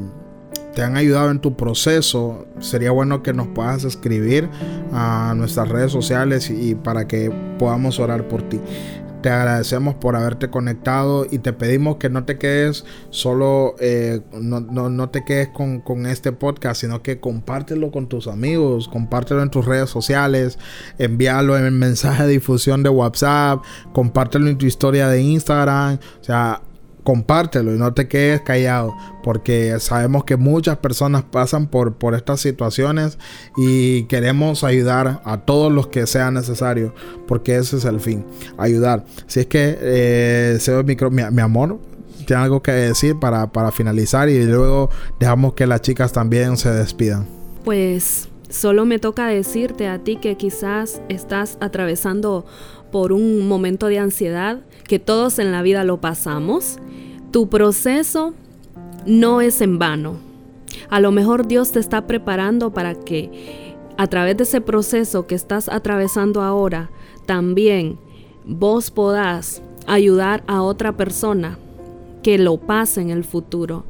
te 0.78 0.84
han 0.84 0.96
ayudado 0.96 1.32
en 1.32 1.40
tu 1.40 1.56
proceso, 1.56 2.46
sería 2.60 2.92
bueno 2.92 3.20
que 3.20 3.32
nos 3.32 3.48
puedas 3.48 3.82
escribir 3.82 4.48
a 4.92 5.34
nuestras 5.36 5.68
redes 5.68 5.90
sociales 5.90 6.50
y, 6.50 6.76
para 6.76 7.08
que 7.08 7.32
podamos 7.58 7.98
orar 7.98 8.28
por 8.28 8.42
ti. 8.42 8.60
Te 9.20 9.28
agradecemos 9.28 9.96
por 9.96 10.14
haberte 10.14 10.50
conectado 10.50 11.26
y 11.28 11.40
te 11.40 11.52
pedimos 11.52 11.96
que 11.96 12.10
no 12.10 12.24
te 12.26 12.38
quedes 12.38 12.84
solo, 13.10 13.74
eh, 13.80 14.20
no, 14.40 15.10
te 15.10 15.24
quedes 15.24 15.48
con, 15.48 15.80
con, 15.80 16.06
este 16.06 16.30
podcast, 16.30 16.82
sino 16.82 17.02
que 17.02 17.18
compártelo 17.18 17.90
con 17.90 18.08
tus 18.08 18.28
amigos, 18.28 18.86
compártelo 18.86 19.42
en 19.42 19.50
tus 19.50 19.64
redes 19.64 19.90
sociales, 19.90 20.60
envíalo 20.98 21.58
en 21.58 21.76
mensaje 21.76 22.22
de 22.22 22.34
difusión 22.34 22.84
de 22.84 22.88
WhatsApp, 22.88 23.64
compártelo 23.92 24.46
en 24.46 24.56
tu 24.56 24.66
historia 24.66 25.08
de 25.08 25.22
Instagram, 25.22 25.98
o 26.20 26.67
compártelo 27.08 27.74
y 27.74 27.78
no 27.78 27.94
te 27.94 28.06
quedes 28.06 28.42
callado, 28.42 28.94
porque 29.22 29.80
sabemos 29.80 30.24
que 30.24 30.36
muchas 30.36 30.76
personas 30.76 31.22
pasan 31.22 31.66
por, 31.66 31.94
por 31.94 32.14
estas 32.14 32.38
situaciones 32.42 33.16
y 33.56 34.02
queremos 34.08 34.62
ayudar 34.62 35.22
a 35.24 35.38
todos 35.38 35.72
los 35.72 35.86
que 35.86 36.06
sea 36.06 36.30
necesario, 36.30 36.94
porque 37.26 37.56
ese 37.56 37.78
es 37.78 37.86
el 37.86 37.98
fin, 38.00 38.26
ayudar. 38.58 39.06
Si 39.26 39.40
es 39.40 39.46
que, 39.46 39.78
eh, 39.80 40.58
micro, 40.84 41.10
mi, 41.10 41.22
amor, 41.22 41.78
tiene 42.26 42.42
algo 42.42 42.60
que 42.60 42.72
decir 42.72 43.18
para, 43.18 43.50
para 43.52 43.72
finalizar 43.72 44.28
y 44.28 44.44
luego 44.44 44.90
dejamos 45.18 45.54
que 45.54 45.66
las 45.66 45.80
chicas 45.80 46.12
también 46.12 46.58
se 46.58 46.70
despidan. 46.70 47.26
Pues 47.64 48.28
solo 48.50 48.84
me 48.84 48.98
toca 48.98 49.28
decirte 49.28 49.88
a 49.88 49.98
ti 49.98 50.16
que 50.16 50.36
quizás 50.36 51.00
estás 51.08 51.56
atravesando 51.62 52.44
por 52.92 53.12
un 53.12 53.48
momento 53.48 53.86
de 53.86 53.98
ansiedad, 53.98 54.60
que 54.88 54.98
todos 54.98 55.38
en 55.38 55.52
la 55.52 55.62
vida 55.62 55.84
lo 55.84 56.00
pasamos 56.00 56.78
tu 57.30 57.48
proceso 57.48 58.32
no 59.06 59.40
es 59.40 59.60
en 59.60 59.78
vano. 59.78 60.16
A 60.88 61.00
lo 61.00 61.12
mejor 61.12 61.46
Dios 61.46 61.72
te 61.72 61.78
está 61.78 62.06
preparando 62.06 62.72
para 62.72 62.94
que 62.94 63.76
a 63.98 64.06
través 64.06 64.36
de 64.36 64.44
ese 64.44 64.60
proceso 64.60 65.26
que 65.26 65.34
estás 65.34 65.68
atravesando 65.68 66.40
ahora, 66.40 66.90
también 67.26 67.98
vos 68.46 68.90
podás 68.90 69.60
ayudar 69.86 70.42
a 70.46 70.62
otra 70.62 70.96
persona 70.96 71.58
que 72.22 72.38
lo 72.38 72.58
pase 72.58 73.00
en 73.00 73.10
el 73.10 73.24
futuro. 73.24 73.84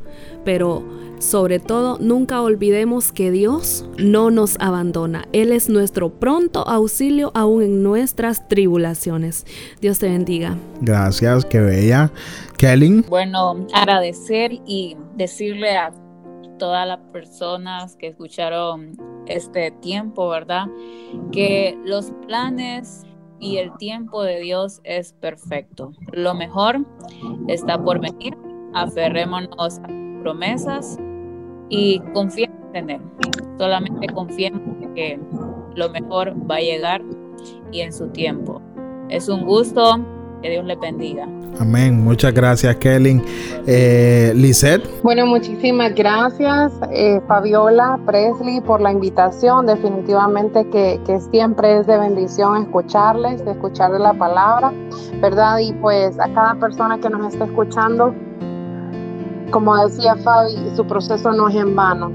Pero 0.44 0.84
sobre 1.18 1.58
todo, 1.58 1.98
nunca 1.98 2.40
olvidemos 2.42 3.10
que 3.10 3.32
Dios 3.32 3.84
no 3.98 4.30
nos 4.30 4.56
abandona. 4.60 5.26
Él 5.32 5.52
es 5.52 5.68
nuestro 5.68 6.10
pronto 6.10 6.66
auxilio 6.68 7.32
aún 7.34 7.62
en 7.62 7.82
nuestras 7.82 8.46
tribulaciones. 8.46 9.44
Dios 9.80 9.98
te 9.98 10.08
bendiga. 10.08 10.56
Gracias, 10.80 11.44
qué 11.44 11.60
bella. 11.60 12.12
Kelly. 12.56 13.04
Bueno, 13.08 13.66
agradecer 13.74 14.52
y 14.64 14.96
decirle 15.16 15.76
a 15.76 15.92
todas 16.58 16.86
las 16.86 16.98
personas 17.12 17.96
que 17.96 18.08
escucharon 18.08 18.96
este 19.26 19.70
tiempo, 19.70 20.28
¿verdad? 20.28 20.66
Que 21.32 21.76
los 21.84 22.12
planes 22.26 23.02
y 23.40 23.58
el 23.58 23.76
tiempo 23.78 24.22
de 24.22 24.40
Dios 24.40 24.80
es 24.84 25.12
perfecto. 25.12 25.92
Lo 26.12 26.34
mejor 26.34 26.84
está 27.46 27.82
por 27.82 28.00
venir. 28.00 28.36
Aferrémonos 28.74 29.78
a 29.78 29.88
promesas 30.22 30.98
y 31.68 32.00
confiemos 32.12 32.58
en 32.74 32.90
Él. 32.90 33.00
Solamente 33.58 34.06
confiemos 34.08 34.60
que 34.94 35.18
lo 35.74 35.88
mejor 35.90 36.34
va 36.50 36.56
a 36.56 36.60
llegar 36.60 37.02
y 37.72 37.80
en 37.80 37.92
su 37.92 38.08
tiempo. 38.08 38.60
Es 39.08 39.28
un 39.28 39.44
gusto. 39.44 40.04
Que 40.42 40.50
Dios 40.50 40.64
le 40.64 40.76
bendiga. 40.76 41.26
Amén. 41.60 42.04
Muchas 42.04 42.32
gracias, 42.32 42.76
Kelly. 42.76 43.20
Eh, 43.66 44.32
Lisette. 44.36 44.88
Bueno, 45.02 45.26
muchísimas 45.26 45.94
gracias, 45.94 46.72
eh, 46.92 47.20
Fabiola, 47.26 47.98
Presley, 48.06 48.60
por 48.60 48.80
la 48.80 48.92
invitación. 48.92 49.66
Definitivamente 49.66 50.68
que, 50.70 51.00
que, 51.04 51.20
siempre 51.20 51.78
es 51.78 51.86
de 51.88 51.98
bendición 51.98 52.62
escucharles, 52.62 53.40
escucharles 53.40 54.00
la 54.00 54.14
palabra, 54.14 54.72
¿verdad? 55.20 55.58
Y 55.58 55.72
pues 55.72 56.18
a 56.20 56.32
cada 56.32 56.54
persona 56.54 56.98
que 57.00 57.10
nos 57.10 57.32
está 57.32 57.46
escuchando, 57.46 58.14
como 59.50 59.76
decía 59.84 60.14
Fabi, 60.16 60.52
su 60.76 60.86
proceso 60.86 61.32
no 61.32 61.48
es 61.48 61.56
en 61.56 61.74
vano. 61.74 62.12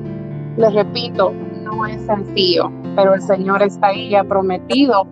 Les 0.55 0.73
repito, 0.73 1.33
no 1.63 1.86
es 1.86 2.01
sencillo, 2.03 2.71
pero 2.95 3.15
el 3.15 3.21
Señor 3.21 3.62
está 3.62 3.88
ahí 3.88 4.07
y 4.09 4.15
ha 4.15 4.23
prometido 4.23 5.07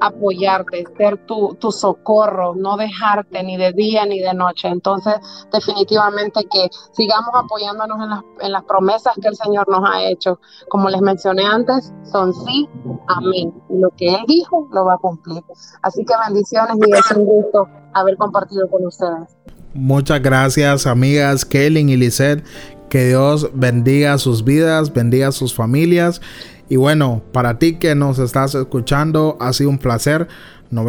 apoyarte, 0.00 0.84
ser 0.96 1.18
tu, 1.26 1.54
tu, 1.54 1.70
socorro, 1.70 2.54
no 2.54 2.76
dejarte 2.76 3.42
ni 3.42 3.56
de 3.56 3.72
día 3.72 4.06
ni 4.06 4.20
de 4.20 4.34
noche. 4.34 4.68
Entonces, 4.68 5.14
definitivamente 5.52 6.46
que 6.50 6.68
sigamos 6.92 7.30
apoyándonos 7.34 7.98
en 8.02 8.10
las, 8.10 8.20
en 8.40 8.52
las 8.52 8.64
promesas 8.64 9.14
que 9.20 9.28
el 9.28 9.36
Señor 9.36 9.68
nos 9.68 9.88
ha 9.88 10.02
hecho. 10.04 10.40
Como 10.68 10.88
les 10.88 11.00
mencioné 11.00 11.44
antes, 11.44 11.92
son 12.10 12.34
sí, 12.34 12.68
amén. 13.08 13.52
Lo 13.68 13.90
que 13.90 14.14
Él 14.14 14.24
dijo, 14.26 14.68
lo 14.72 14.84
va 14.84 14.94
a 14.94 14.98
cumplir. 14.98 15.42
Así 15.82 16.04
que 16.04 16.14
bendiciones 16.26 16.76
y 16.86 16.92
es 16.92 17.10
un 17.16 17.24
gusto 17.24 17.68
haber 17.92 18.16
compartido 18.16 18.68
con 18.68 18.86
ustedes. 18.86 19.36
Muchas 19.74 20.20
gracias, 20.20 20.86
amigas 20.86 21.44
Kellen 21.44 21.88
y 21.88 21.96
Lisette. 21.96 22.44
Que 22.88 23.06
Dios 23.06 23.50
bendiga 23.54 24.18
sus 24.18 24.42
vidas, 24.42 24.92
bendiga 24.92 25.30
sus 25.30 25.54
familias. 25.54 26.20
Y 26.70 26.76
bueno, 26.76 27.20
para 27.32 27.58
ti 27.58 27.74
que 27.74 27.96
nos 27.96 28.20
estás 28.20 28.54
escuchando, 28.54 29.36
ha 29.40 29.52
sido 29.52 29.70
un 29.70 29.78
placer. 29.78 30.28
Nos, 30.70 30.86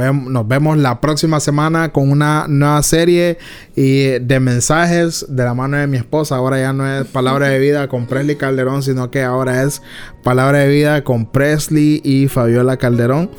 vemos 0.47 0.77
la 0.77 1.01
próxima 1.01 1.39
semana 1.39 1.91
con 1.91 2.11
una 2.11 2.45
nueva 2.47 2.83
serie 2.83 3.39
y 3.75 4.19
de 4.19 4.39
mensajes 4.39 5.25
de 5.27 5.43
la 5.43 5.55
mano 5.55 5.77
de 5.77 5.87
mi 5.87 5.97
esposa. 5.97 6.35
Ahora 6.35 6.59
ya 6.59 6.71
no 6.71 6.87
es 6.87 7.07
palabra 7.07 7.47
de 7.47 7.57
vida 7.57 7.87
con 7.87 8.05
Presley 8.05 8.35
Calderón, 8.35 8.83
sino 8.83 9.09
que 9.09 9.23
ahora 9.23 9.63
es 9.63 9.81
palabra 10.23 10.59
de 10.59 10.67
vida 10.67 11.03
con 11.03 11.25
Presley 11.25 11.99
y 12.03 12.27
Fabiola 12.27 12.77
Calderón 12.77 13.31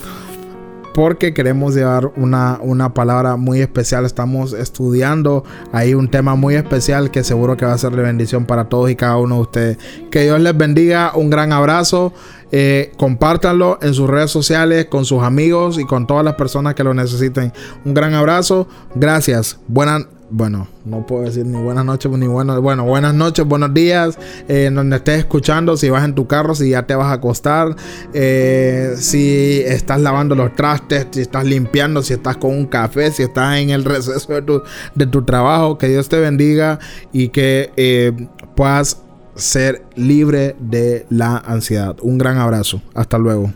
porque 0.95 1.35
queremos 1.35 1.75
llevar 1.75 2.13
una, 2.17 2.59
una, 2.61 2.95
palabra 2.95 3.37
muy 3.37 3.61
especial. 3.61 4.05
Estamos 4.05 4.53
estudiando 4.53 5.45
ahí 5.73 5.95
un 5.95 6.09
tema 6.09 6.35
muy 6.35 6.55
especial 6.55 7.11
que 7.11 7.25
seguro 7.25 7.57
que 7.57 7.65
va 7.65 7.73
a 7.73 7.79
ser 7.79 7.93
de 7.93 8.03
bendición 8.03 8.45
para 8.45 8.69
todos 8.69 8.91
y 8.91 8.97
cada 8.97 9.17
uno 9.17 9.37
de 9.37 9.41
ustedes. 9.43 9.79
Que 10.11 10.23
Dios 10.23 10.41
les 10.41 10.57
bendiga, 10.57 11.13
un 11.15 11.31
gran 11.31 11.53
abrazo. 11.53 12.13
Eh, 12.55 12.93
compártanlo 12.99 13.79
en 13.81 13.95
sus 13.95 14.09
redes 14.09 14.31
sociales, 14.31 14.87
con 14.87 15.07
sus 15.07 15.23
amigos 15.23 15.79
y 15.79 15.85
con 15.85 16.07
todas 16.07 16.25
las 16.25 16.35
personas 16.35 16.75
que 16.75 16.85
lo 16.85 16.93
necesiten. 16.93 17.53
Un 17.85 17.95
gran 17.95 18.13
abrazo. 18.15 18.69
Gracias. 18.95 19.59
Buenas 19.69 20.07
bueno, 20.33 20.67
no 20.87 21.07
puedo 21.07 21.25
decir 21.25 21.45
ni 21.45 21.63
buenas 21.63 21.85
noches 21.85 22.11
ni 22.13 22.27
buenas, 22.27 22.59
bueno, 22.59 22.85
buenas 22.85 23.15
noches, 23.15 23.45
buenos 23.45 23.75
días, 23.75 24.19
eh, 24.49 24.71
donde 24.73 24.97
estés 24.97 25.19
escuchando, 25.19 25.77
si 25.77 25.91
vas 25.91 26.05
en 26.05 26.15
tu 26.15 26.27
carro, 26.27 26.55
si 26.55 26.71
ya 26.71 26.87
te 26.87 26.95
vas 26.95 27.09
a 27.09 27.13
acostar, 27.13 27.77
eh, 28.15 28.95
si 28.97 29.61
estás 29.61 30.01
lavando 30.01 30.35
los 30.35 30.55
trastes, 30.57 31.07
si 31.11 31.21
estás 31.21 31.45
limpiando, 31.45 32.03
si 32.03 32.15
estás 32.15 32.39
con 32.39 32.57
un 32.57 32.67
café, 32.67 33.11
si 33.11 33.23
estás 33.23 33.59
en 33.59 33.71
el 33.71 33.85
receso 33.85 34.33
de 34.33 35.07
tu, 35.07 35.23
trabajo, 35.23 35.77
que 35.77 35.89
Dios 35.89 36.09
te 36.09 36.19
bendiga 36.19 36.79
y 37.13 37.29
que 37.29 37.71
eh, 37.77 38.13
puedas 38.57 39.03
ser 39.35 39.85
libre 39.97 40.57
de 40.59 41.07
la 41.11 41.37
ansiedad. 41.37 41.97
Un 42.01 42.17
gran 42.17 42.39
abrazo, 42.39 42.81
hasta 42.95 43.19
luego. 43.19 43.53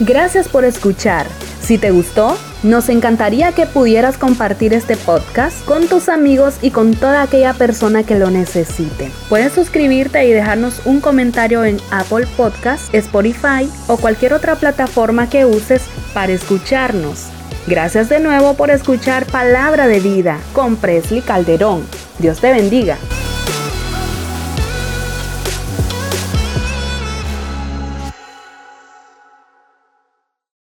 Gracias 0.00 0.48
por 0.48 0.64
escuchar. 0.64 1.26
Si 1.60 1.78
te 1.78 1.90
gustó, 1.90 2.36
nos 2.62 2.88
encantaría 2.88 3.52
que 3.52 3.66
pudieras 3.66 4.18
compartir 4.18 4.72
este 4.72 4.96
podcast 4.96 5.64
con 5.64 5.88
tus 5.88 6.08
amigos 6.08 6.58
y 6.62 6.70
con 6.70 6.94
toda 6.94 7.22
aquella 7.22 7.54
persona 7.54 8.04
que 8.04 8.18
lo 8.18 8.30
necesite. 8.30 9.10
Puedes 9.28 9.52
suscribirte 9.52 10.24
y 10.26 10.32
dejarnos 10.32 10.80
un 10.84 11.00
comentario 11.00 11.64
en 11.64 11.78
Apple 11.90 12.26
Podcast, 12.36 12.94
Spotify 12.94 13.68
o 13.88 13.96
cualquier 13.96 14.32
otra 14.32 14.56
plataforma 14.56 15.28
que 15.28 15.44
uses 15.44 15.82
para 16.14 16.32
escucharnos. 16.32 17.26
Gracias 17.66 18.08
de 18.08 18.20
nuevo 18.20 18.54
por 18.54 18.70
escuchar 18.70 19.26
Palabra 19.26 19.88
de 19.88 19.98
Vida 19.98 20.38
con 20.52 20.76
Presley 20.76 21.20
Calderón. 21.20 21.84
Dios 22.18 22.40
te 22.40 22.52
bendiga. 22.52 22.96